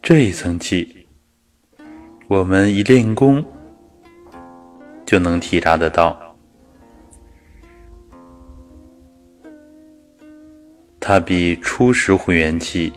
[0.02, 1.06] 这一层气，
[2.28, 3.42] 我们一练功
[5.06, 6.36] 就能体察得到，
[11.00, 12.92] 它比初始混元气。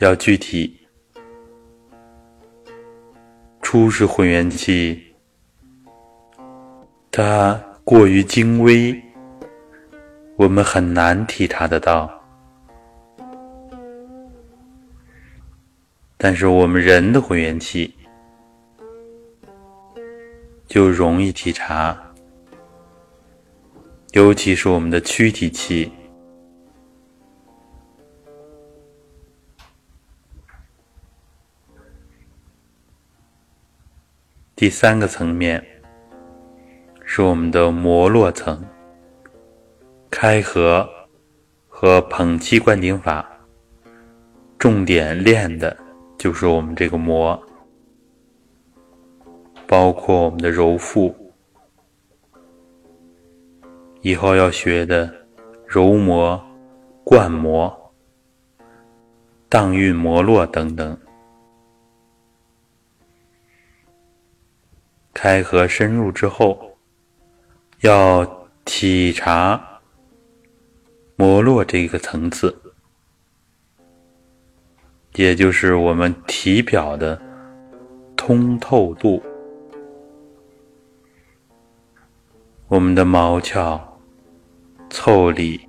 [0.00, 0.80] 要具体，
[3.60, 4.98] 初始混元气，
[7.10, 8.98] 它过于精微，
[10.36, 12.10] 我们很难体察得到。
[16.16, 17.94] 但是我们人的混元气
[20.66, 21.94] 就容易体察，
[24.12, 25.92] 尤其是我们的躯体气。
[34.60, 35.64] 第三个层面
[37.06, 38.62] 是我们的摩络层，
[40.10, 40.86] 开合
[41.66, 43.26] 和捧气灌顶法，
[44.58, 45.74] 重点练的
[46.18, 47.42] 就是我们这个摩，
[49.66, 51.16] 包括我们的揉腹，
[54.02, 55.10] 以后要学的
[55.66, 56.38] 揉摩、
[57.02, 57.74] 灌摩、
[59.48, 60.94] 荡运摩络等等。
[65.12, 66.78] 开合深入之后，
[67.80, 69.80] 要体察
[71.16, 72.56] 摩络这个层次，
[75.14, 77.20] 也就是我们体表的
[78.16, 79.22] 通透度，
[82.68, 83.80] 我们的毛窍、
[84.88, 85.68] 腠理、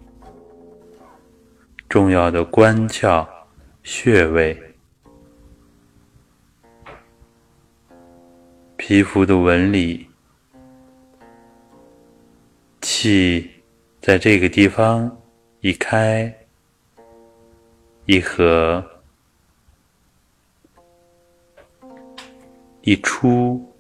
[1.90, 3.28] 重要的关窍、
[3.84, 4.71] 穴位。
[8.84, 10.10] 皮肤的纹理、
[12.82, 13.62] 气
[14.02, 15.22] 在这个地方
[15.60, 16.36] 一开
[18.06, 18.84] 一合，
[22.82, 23.72] 一出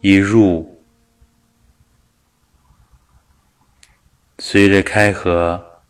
[0.00, 0.82] 一入，
[4.38, 5.82] 随着开合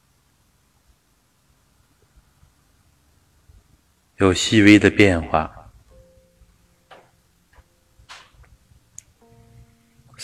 [4.16, 5.57] 有细微的变化。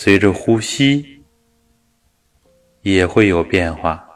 [0.05, 1.25] 随着呼吸，
[2.83, 4.07] 也会有变化，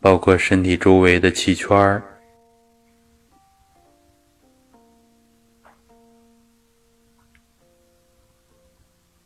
[0.00, 2.02] 包括身体周围的气圈儿。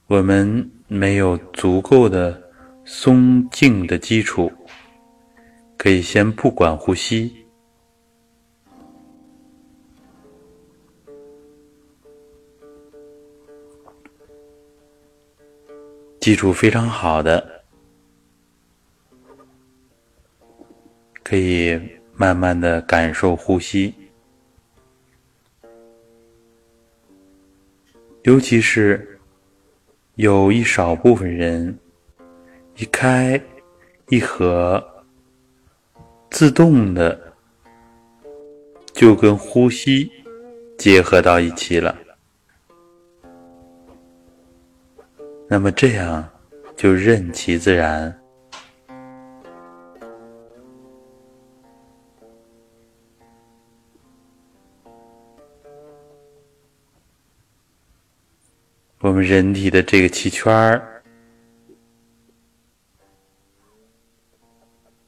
[0.08, 2.38] 我们没有足够的
[2.84, 4.52] 松静的基础，
[5.78, 7.45] 可以先不管呼吸。
[16.26, 17.62] 基础非常好的，
[21.22, 21.80] 可以
[22.16, 23.94] 慢慢的感受呼吸，
[28.24, 29.20] 尤其是
[30.16, 31.78] 有一少部分人
[32.74, 33.40] 一开
[34.08, 34.84] 一合，
[36.32, 37.32] 自动的
[38.92, 40.10] 就跟呼吸
[40.76, 41.96] 结合到一起了。
[45.48, 46.28] 那么这样
[46.76, 48.12] 就任其自然。
[58.98, 61.02] 我们人体的这个气圈儿，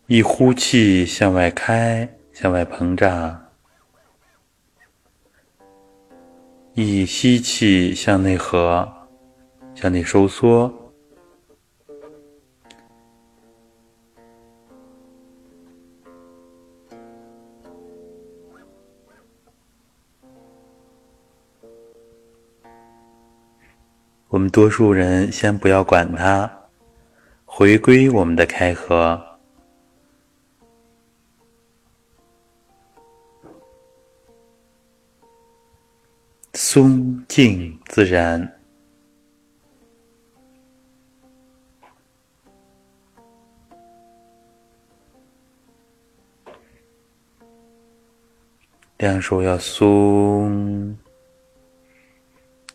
[0.07, 3.36] 一呼气向外开，向外膨胀；
[6.74, 8.89] 一吸气向内合。
[9.81, 10.93] 向内收缩，
[24.26, 26.51] 我们多数人先不要管它，
[27.45, 29.39] 回归我们的开合，
[36.53, 38.57] 松静自然。
[48.99, 50.99] 两手要松，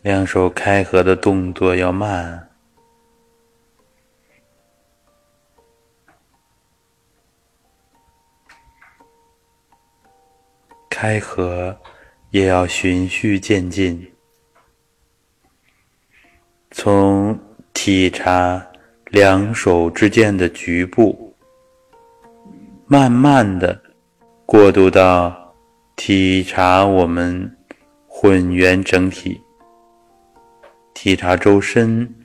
[0.00, 2.48] 两手开合的动作要慢，
[10.88, 11.78] 开合
[12.30, 14.10] 也要循序渐进，
[16.70, 17.38] 从
[17.74, 18.66] 体察
[19.10, 21.36] 两手之间的局部，
[22.86, 23.78] 慢慢的
[24.46, 25.43] 过渡到。
[25.96, 27.56] 体察我们
[28.06, 29.40] 混元整体，
[30.92, 32.23] 体察周身。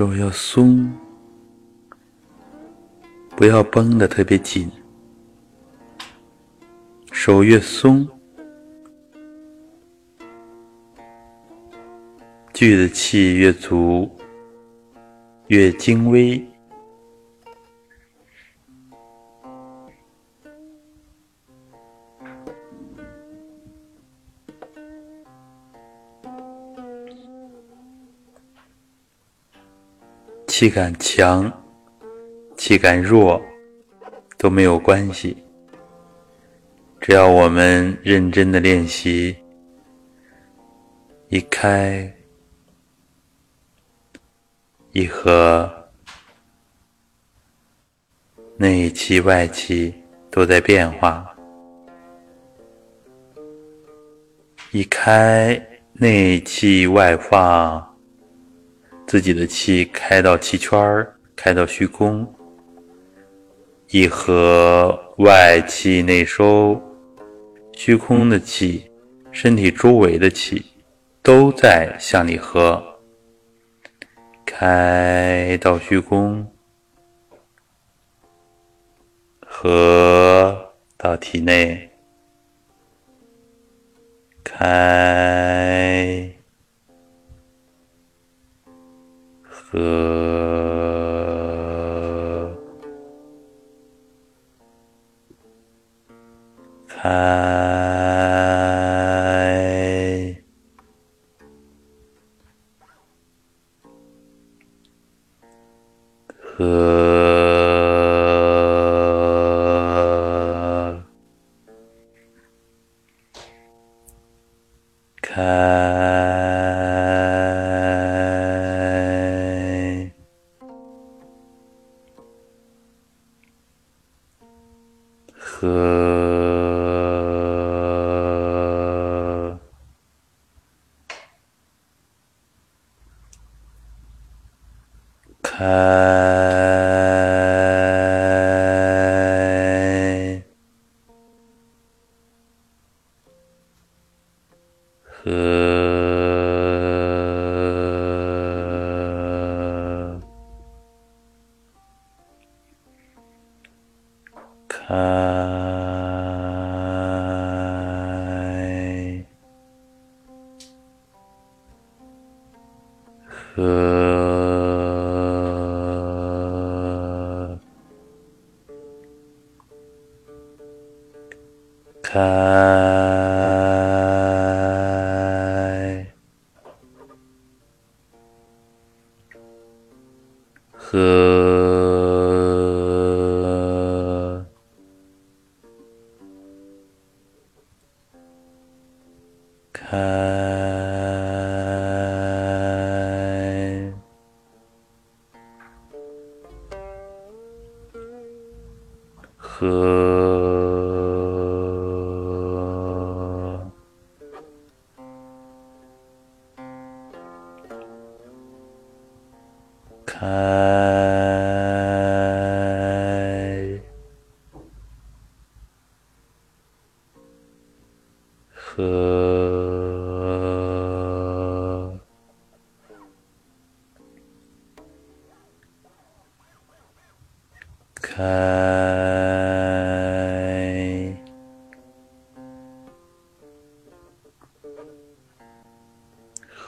[0.00, 0.90] 手要松，
[3.36, 4.66] 不要绷得特别紧。
[7.12, 8.08] 手越松，
[12.54, 14.10] 聚的气越足，
[15.48, 16.42] 越精微。
[30.60, 31.50] 气感强，
[32.54, 33.40] 气感弱
[34.36, 35.34] 都没有关系，
[37.00, 39.34] 只要我们认真的练习，
[41.28, 42.14] 一开
[44.92, 45.88] 一合，
[48.58, 49.94] 内气外气
[50.30, 51.26] 都在变化，
[54.72, 55.58] 一开
[55.94, 57.89] 内气外放，
[59.10, 62.24] 自己的气开到气圈儿，开到虚空，
[63.88, 66.80] 一合外气内收，
[67.72, 68.88] 虚空的气，
[69.32, 70.64] 身体周围的气
[71.22, 72.80] 都在向里合，
[74.46, 76.48] 开到虚空，
[79.40, 81.90] 合到体内。
[84.44, 86.32] 开
[89.72, 90.20] 歌。
[96.88, 97.49] 看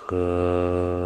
[0.07, 1.02] 和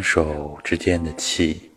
[0.00, 1.70] 双手之间的气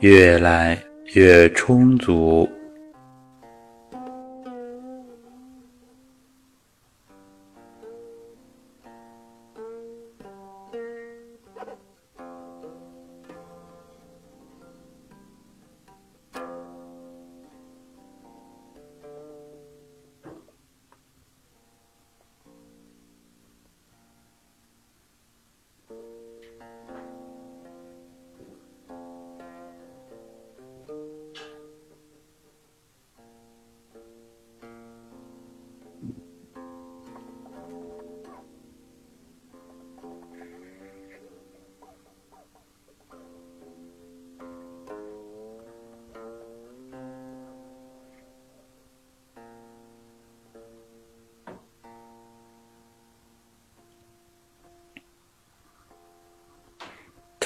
[0.00, 0.80] 越来
[1.14, 2.48] 越充足。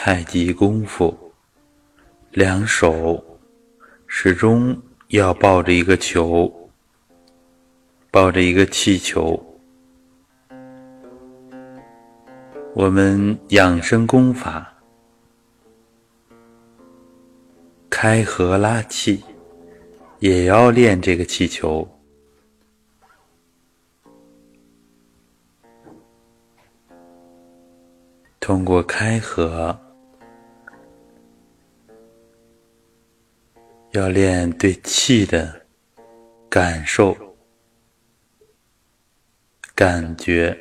[0.05, 1.17] 太极功夫，
[2.33, 3.25] 两手
[4.09, 4.77] 始终
[5.11, 6.53] 要抱着一个球，
[8.11, 9.41] 抱着一个气球。
[12.75, 14.75] 我们养生功法，
[17.89, 19.23] 开合拉气，
[20.19, 21.89] 也要练这个气球。
[28.41, 29.79] 通过开合。
[33.93, 35.67] 要练对气的
[36.49, 37.15] 感受、
[39.75, 40.59] 感觉，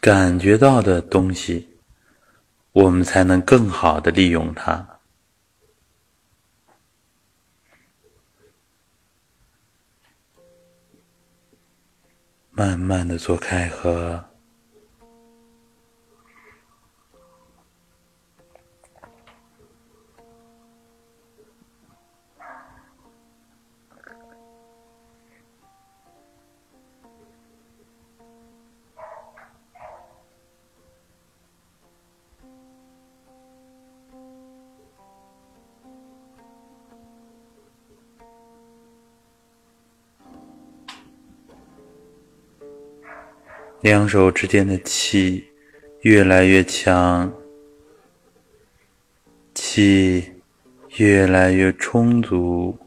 [0.00, 1.68] 感觉到的东西，
[2.72, 5.00] 我们才能更好的利用它。
[12.50, 14.31] 慢慢的做开合。
[43.82, 45.44] 两手之间的气
[46.02, 47.32] 越来越强，
[49.54, 50.24] 气
[50.98, 52.78] 越来越充足。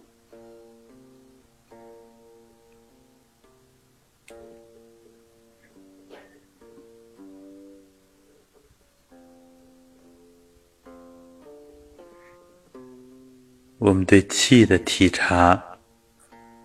[13.77, 15.61] 我们对气的体察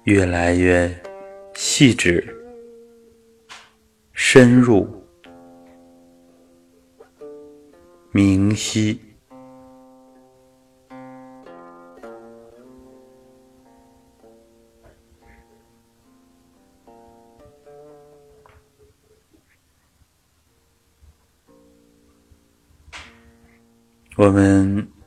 [0.04, 0.88] 越来越
[1.56, 2.39] 细致。
[4.22, 4.86] 深入，
[8.12, 9.00] 明晰。
[24.16, 24.99] 我们。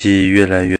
[0.00, 0.78] 气越来越。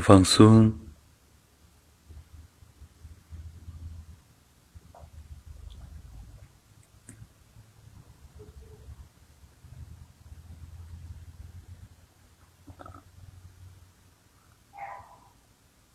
[0.00, 0.72] 放松。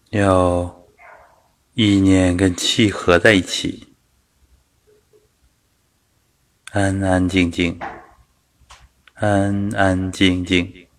[0.10, 0.84] 要
[1.74, 3.96] 意念跟气合在一起，
[6.72, 7.80] 安安静静，
[9.14, 10.91] 安安静静。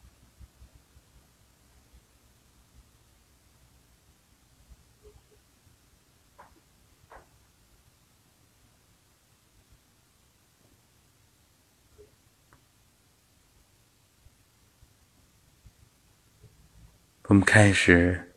[17.42, 18.28] 开始。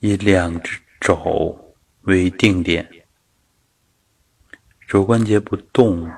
[0.00, 2.88] 以两只肘为定点，
[4.86, 6.08] 肘关节不动，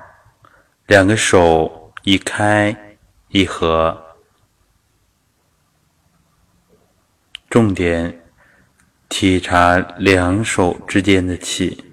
[0.85, 2.97] 两个手一开
[3.29, 3.99] 一合，
[7.49, 8.23] 重点
[9.09, 11.90] 体察两手之间的气。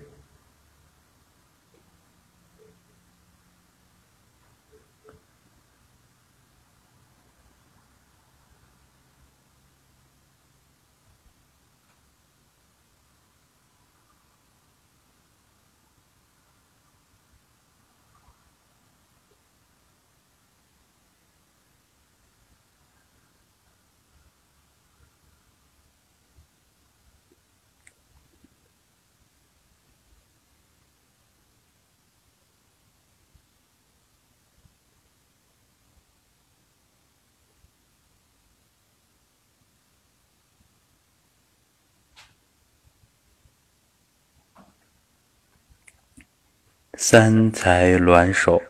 [47.11, 48.61] 三才卵手，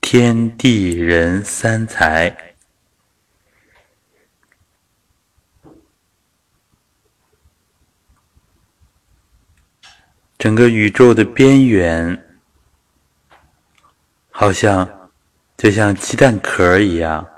[0.00, 2.56] 天地人三才，
[10.36, 12.40] 整个宇宙的边缘，
[14.30, 15.12] 好像
[15.56, 17.37] 就像鸡蛋壳一样。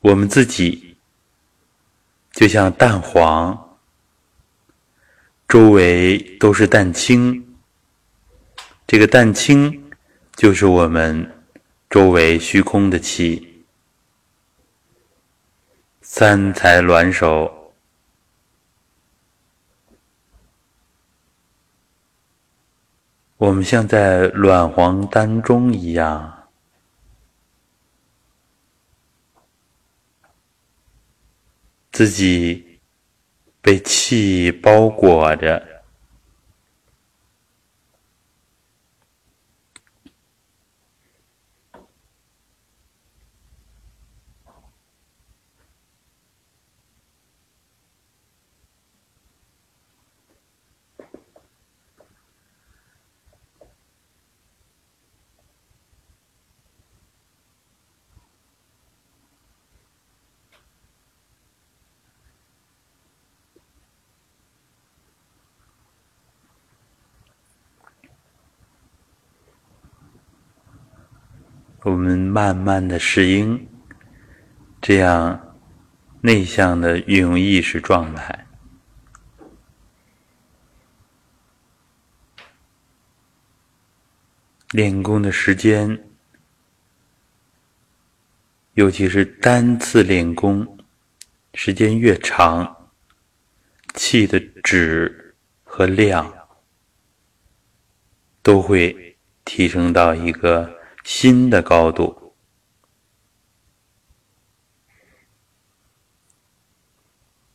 [0.00, 0.96] 我们自己
[2.32, 3.78] 就像蛋黄，
[5.48, 7.56] 周围都是蛋清。
[8.86, 9.90] 这个蛋清
[10.36, 11.44] 就是我们
[11.90, 13.64] 周围虚空的气。
[16.02, 17.72] 三才卵手，
[23.38, 26.35] 我们像在卵黄当中一样。
[31.96, 32.62] 自己
[33.62, 35.75] 被气包裹着。
[71.86, 73.68] 我们慢慢的适应
[74.82, 75.56] 这样
[76.20, 78.44] 内向的运用意识状态。
[84.72, 86.04] 练功的时间，
[88.74, 90.76] 尤其是单次练功
[91.54, 92.90] 时间越长，
[93.94, 96.34] 气的质和量
[98.42, 100.75] 都会提升到一个。
[101.08, 102.34] 新的高度，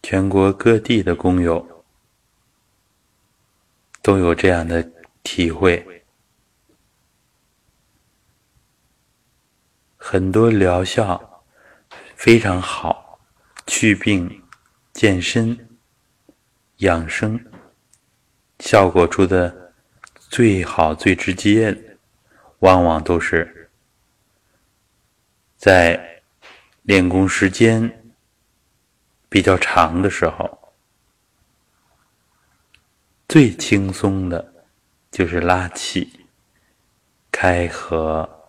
[0.01, 1.83] 全国各地的工友
[4.01, 4.89] 都有这样的
[5.21, 6.05] 体会，
[9.97, 11.43] 很多疗效
[12.15, 13.19] 非常好，
[13.67, 14.41] 祛病、
[14.93, 15.77] 健身、
[16.77, 17.37] 养生
[18.59, 19.73] 效果出的
[20.17, 21.90] 最好、最直接。
[22.61, 23.71] 往往都是
[25.57, 26.21] 在
[26.83, 28.13] 练功时间
[29.29, 30.73] 比较长的时候，
[33.27, 34.65] 最轻松的
[35.09, 36.27] 就是拉气、
[37.31, 38.47] 开合。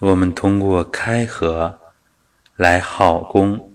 [0.00, 1.80] 我们通过开合
[2.56, 3.69] 来耗功。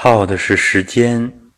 [0.00, 1.50] 耗的是时间，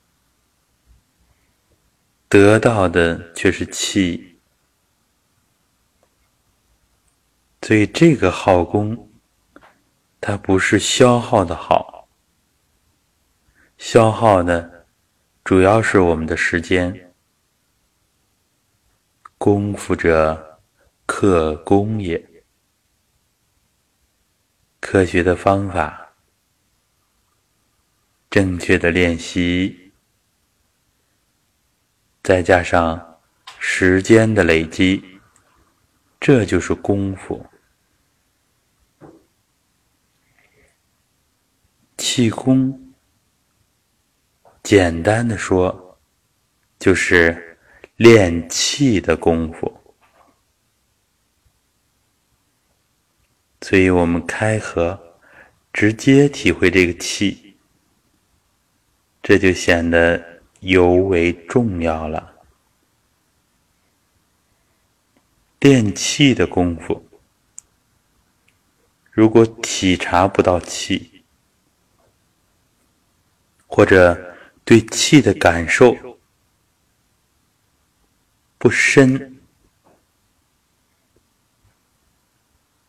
[2.27, 4.41] 得到的却是气，
[7.61, 9.11] 所以这个耗功，
[10.23, 12.09] 它不是消耗的耗，
[13.77, 14.87] 消耗的
[15.45, 17.13] 主要是我们的时间。
[19.37, 20.63] 功夫者，
[21.05, 22.43] 克功也。
[24.81, 26.10] 科学的方法，
[28.31, 29.93] 正确的练习，
[32.23, 33.21] 再加上
[33.59, 35.03] 时间的累积，
[36.21, 37.45] 这就是功夫。
[41.99, 42.95] 气功，
[44.63, 45.99] 简单的说，
[46.79, 47.59] 就是
[47.97, 49.77] 练气的功夫。
[53.61, 55.19] 所以我们开合，
[55.73, 57.50] 直接体会这个气，
[59.31, 60.21] 这就显得
[60.59, 62.35] 尤为重要了。
[65.61, 67.01] 练气的功夫，
[69.13, 71.23] 如果体察不到气，
[73.69, 74.35] 或者
[74.65, 75.97] 对气的感受
[78.59, 79.39] 不深。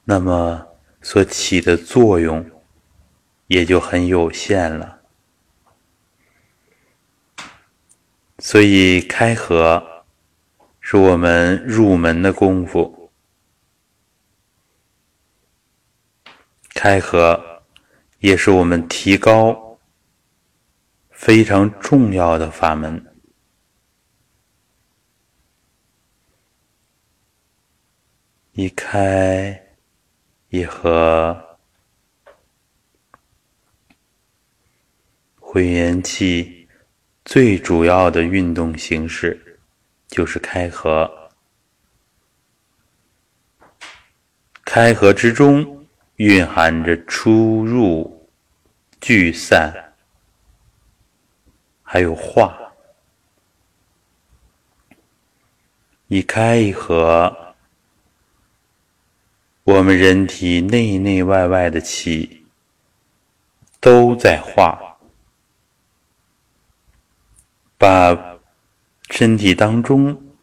[0.04, 0.68] 那么
[1.04, 2.44] 所起的作用
[3.46, 5.01] 也就很有限了。
[8.44, 10.04] 所以开合
[10.80, 13.12] 是我们入门的功夫，
[16.74, 17.64] 开合
[18.18, 19.80] 也是我们提高
[21.12, 23.16] 非常重要的法门。
[28.54, 29.68] 一开。
[30.54, 31.58] 一合，
[35.40, 36.61] 混元气
[37.32, 39.58] 最主要的运动形式
[40.10, 41.10] 就是开合，
[44.66, 45.88] 开合之中
[46.18, 48.28] 蕴含着出入、
[49.00, 49.74] 聚散，
[51.82, 52.54] 还有化，
[56.08, 57.34] 一开一合。
[59.64, 62.46] 我们人体内内外外的气
[63.80, 64.91] 都在化，
[67.82, 68.38] 把
[69.10, 70.36] 身体当中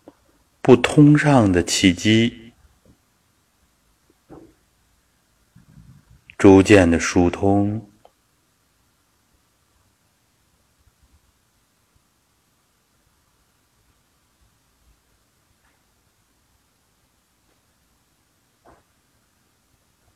[0.61, 2.53] 不通畅的气机
[6.37, 7.89] 逐渐的疏通。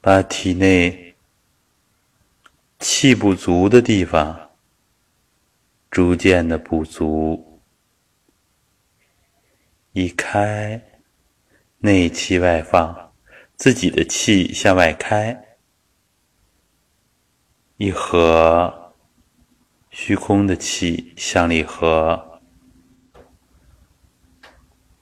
[0.01, 1.15] 把体内
[2.81, 4.42] 气不足的地方
[5.93, 7.61] 逐渐的补足，
[9.93, 10.83] 一开，
[11.79, 13.13] 内气外放，
[13.57, 15.37] 自己的气向外开；
[17.77, 18.95] 一合，
[19.91, 22.41] 虚空的气向里合，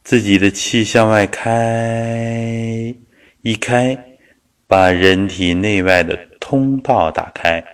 [0.02, 2.92] 自己的气向外开，
[3.42, 4.06] 一开。
[4.66, 7.64] 把人体内外的通道打开，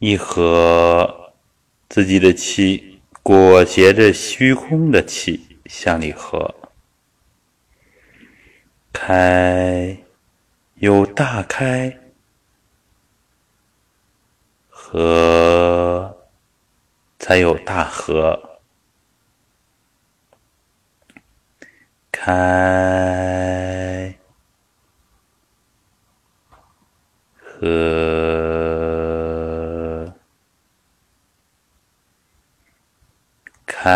[0.00, 1.23] 一合，
[1.88, 6.54] 自己的气裹挟着虚空的气向里合，
[8.92, 9.96] 开，
[10.74, 12.00] 有大开，
[14.68, 16.26] 合，
[17.18, 18.58] 才有大合，
[22.10, 24.14] 开。
[27.56, 28.13] 和
[33.84, 33.90] 开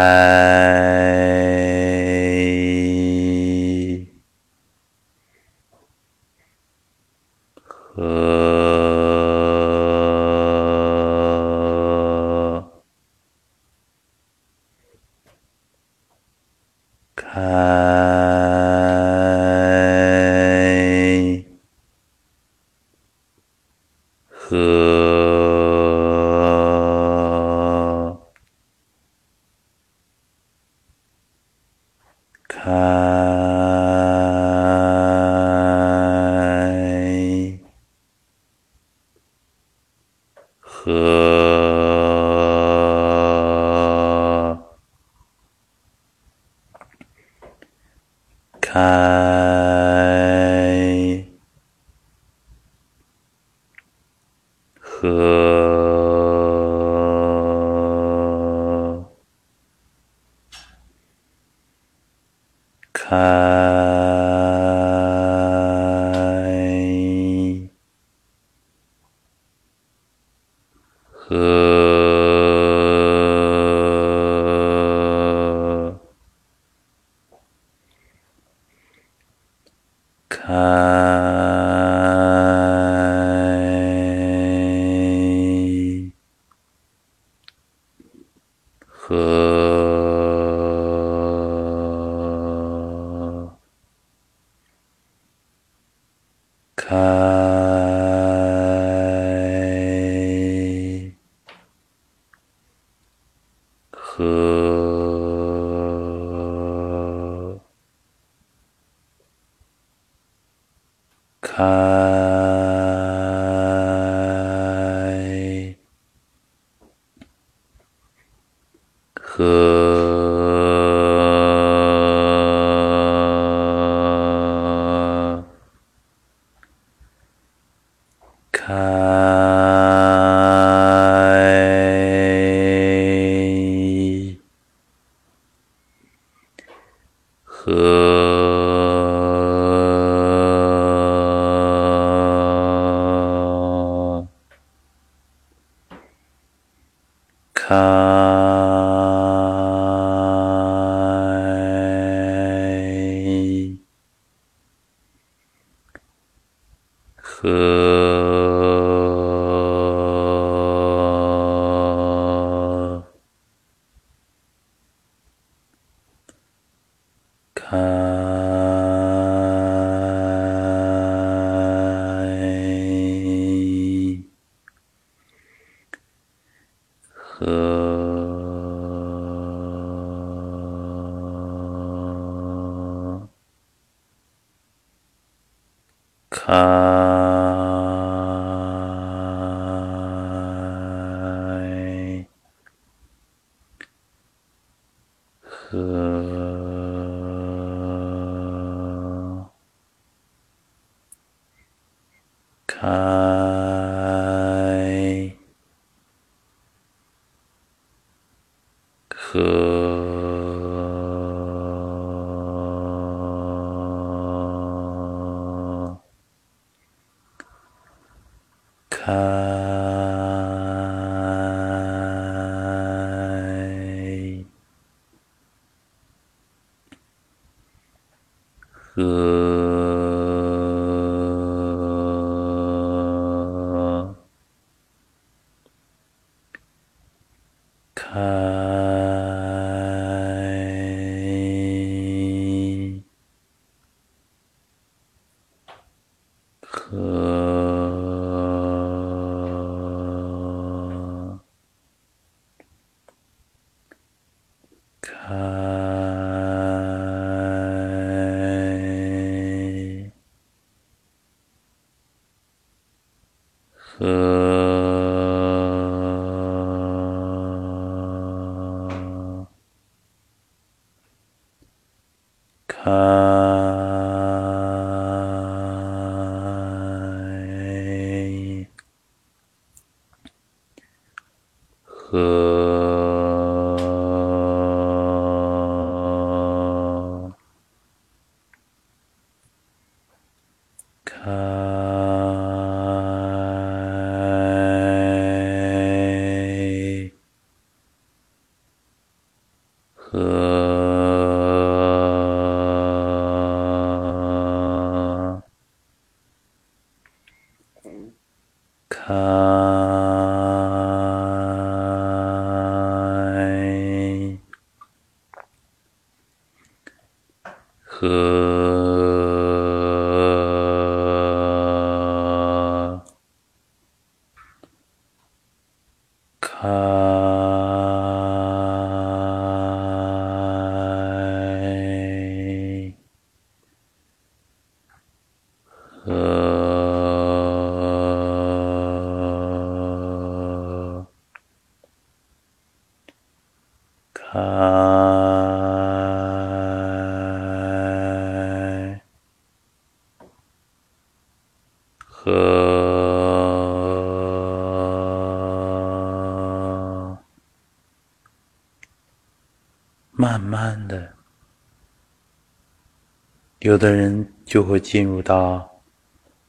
[363.68, 365.82] 有的人就会进入到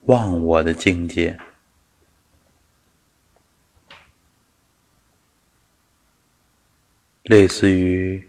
[0.06, 1.38] 忘我的境界，
[7.24, 8.26] 类似于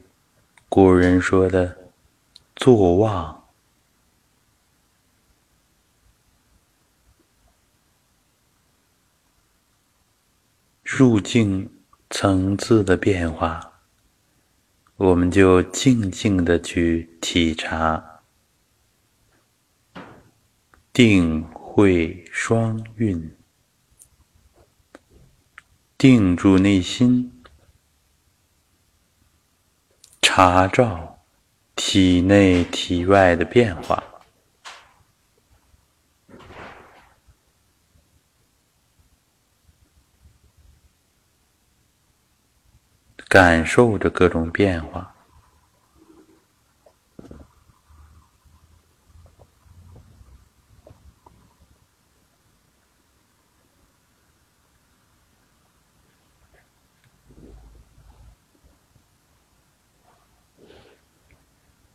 [0.69, 1.93] 古人说的
[2.57, 3.37] “坐忘”。
[10.83, 11.71] 入境
[12.11, 13.61] 层次的变化，
[14.97, 18.10] 我们就静静的去体察，
[20.93, 23.37] 定慧双运，
[25.97, 27.43] 定住内心，
[30.21, 31.21] 查照
[31.77, 34.03] 体内体外的变化。
[43.29, 45.15] 感受着各种变化，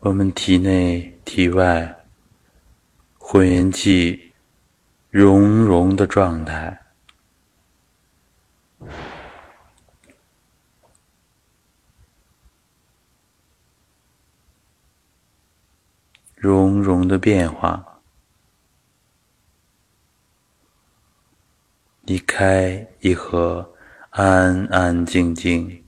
[0.05, 2.05] 我们体内体外
[3.17, 4.33] 混元气
[5.09, 6.79] 融融的状态。
[16.35, 17.99] 融融的变化，
[22.05, 23.73] 一开一合，
[24.11, 25.84] 安安静静。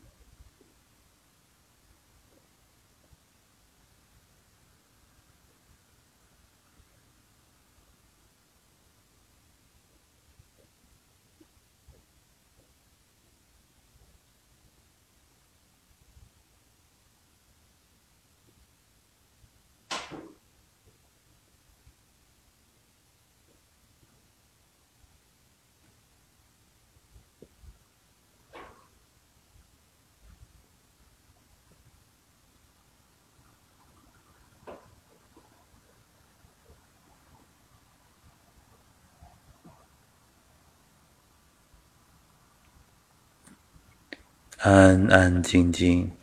[45.10, 46.16] 安安静静。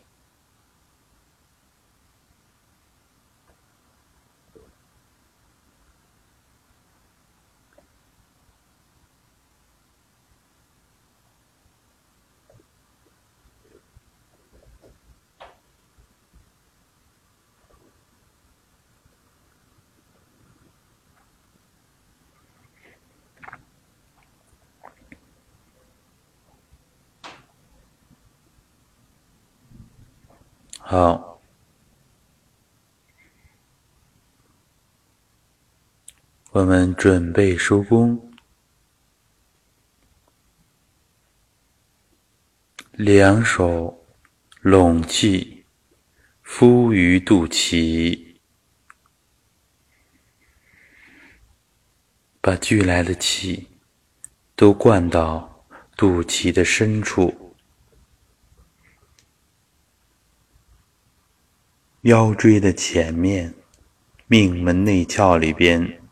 [30.86, 31.40] 好，
[36.50, 38.30] 我们准备收工。
[42.92, 44.04] 两手
[44.60, 45.64] 拢气，
[46.42, 48.36] 敷于肚脐，
[52.42, 53.66] 把聚来的气
[54.54, 55.66] 都灌到
[55.96, 57.43] 肚脐的深处。
[62.04, 63.54] 腰椎的前面，
[64.26, 66.02] 命门内窍里边，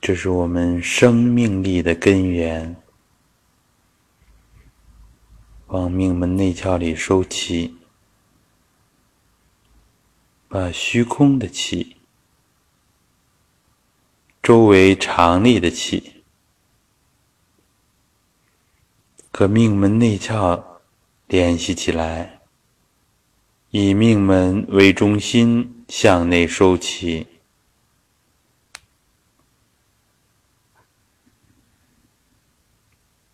[0.00, 2.74] 这是我们生命力的根源。
[5.66, 7.76] 往命门内窍里收气，
[10.48, 11.98] 把虚空的气、
[14.42, 16.22] 周围长力的气
[19.30, 20.69] 和命门内窍。
[21.30, 22.40] 联系起来，
[23.70, 27.24] 以命门为中心向内收起。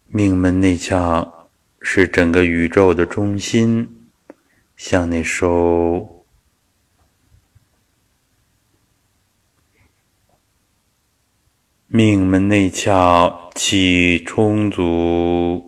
[0.08, 1.26] 命门内窍
[1.80, 4.10] 是整个宇宙的中心，
[4.76, 6.26] 向内收。
[11.86, 15.65] 命门内窍气充足。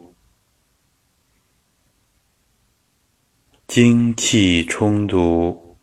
[3.80, 5.76] 精气充足，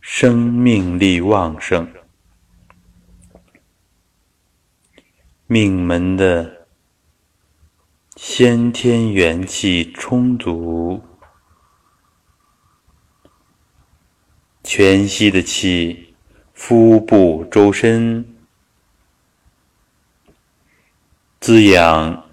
[0.00, 1.88] 生命力旺盛，
[5.46, 6.66] 命门的
[8.16, 11.00] 先天元气充足，
[14.64, 16.16] 全息的气，
[16.54, 18.34] 腹部周身
[21.38, 22.28] 滋养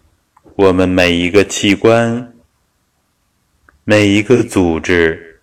[0.56, 2.33] 我们每一个器官。
[3.86, 5.42] 每一个组织，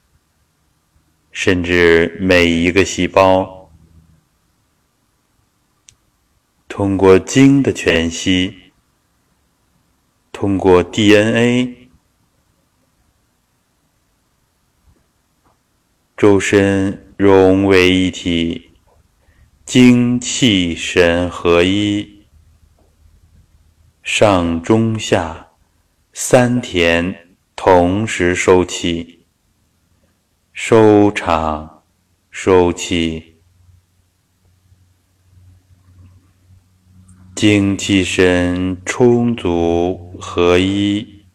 [1.31, 3.71] 甚至每一个细胞，
[6.67, 8.73] 通过精的全息，
[10.33, 11.91] 通过 DNA，
[16.17, 18.71] 周身融为一体，
[19.67, 22.25] 精气神合一，
[24.03, 25.51] 上中下
[26.15, 27.30] 三田。
[27.63, 29.27] 同时收气，
[30.51, 31.85] 收场，
[32.31, 33.37] 收气，
[37.37, 41.27] 精气神充足合一，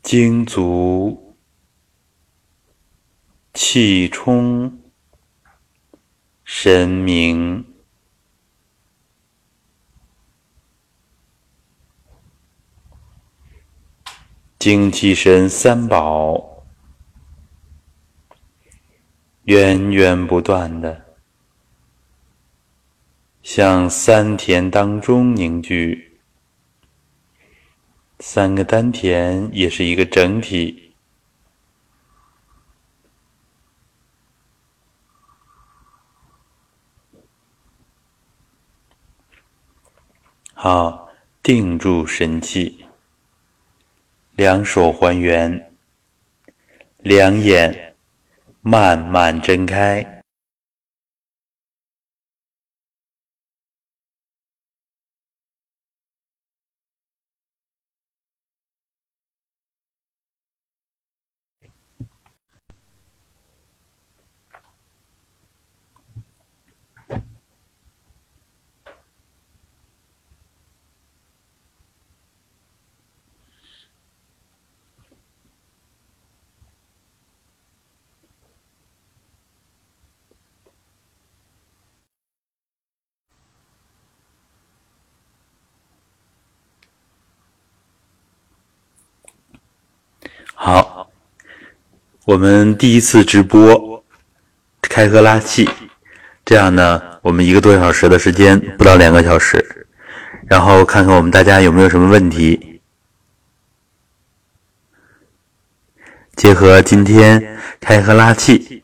[0.00, 1.36] 精足，
[3.52, 4.80] 气充，
[6.44, 7.77] 神明。
[14.58, 16.64] 精气神三宝，
[19.44, 21.14] 源源不断的
[23.40, 26.18] 向三田当中凝聚。
[28.18, 30.92] 三个丹田也是一个整体。
[40.52, 41.08] 好，
[41.44, 42.87] 定住神气。
[44.38, 45.72] 两手还原，
[46.98, 47.96] 两眼
[48.60, 50.17] 慢慢睁开。
[90.60, 91.08] 好，
[92.24, 94.04] 我们第一次直播
[94.82, 95.70] 开合拉气，
[96.44, 99.86] 这样呢，我们一个多小时的时间，不到两个小时，
[100.48, 102.80] 然后看看我们大家有没有什么问题。
[106.34, 108.82] 结合今天开合拉气，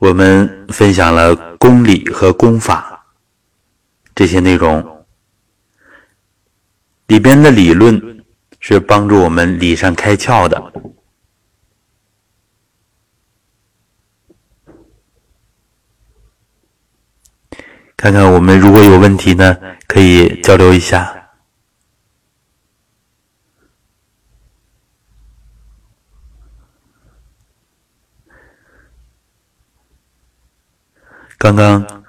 [0.00, 3.06] 我们分享了公理和功法
[4.12, 5.06] 这些内容，
[7.06, 8.15] 里边的理论。
[8.68, 10.72] 是帮助我们理上开窍的。
[17.96, 19.56] 看看我们如果有问题呢，
[19.86, 21.30] 可以交流一下。
[31.38, 32.04] 刚刚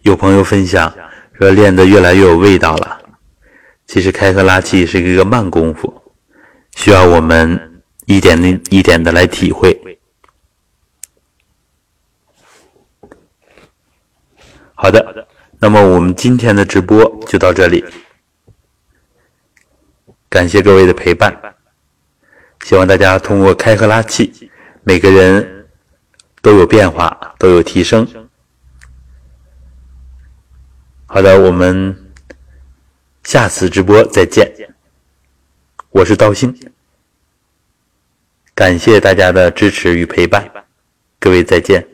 [0.00, 0.90] 有朋友分享
[1.34, 2.98] 说练的越来越有味道了。
[3.86, 5.97] 其实开合拉气是一个慢功夫，
[6.74, 9.98] 需要我们一点一点的来体会。
[14.74, 15.26] 好的，
[15.58, 17.84] 那么我们今天的直播就到这里，
[20.28, 21.36] 感谢各位的陪伴，
[22.64, 24.50] 希望大家通过开合拉气，
[24.82, 25.68] 每个人
[26.40, 28.06] 都有变化，都有提升。
[31.06, 32.04] 好的，我们。
[33.24, 34.67] 下次直播再见，
[35.90, 36.54] 我是道心，
[38.54, 40.46] 感谢大家的支持与陪伴，
[41.18, 41.86] 各位再见。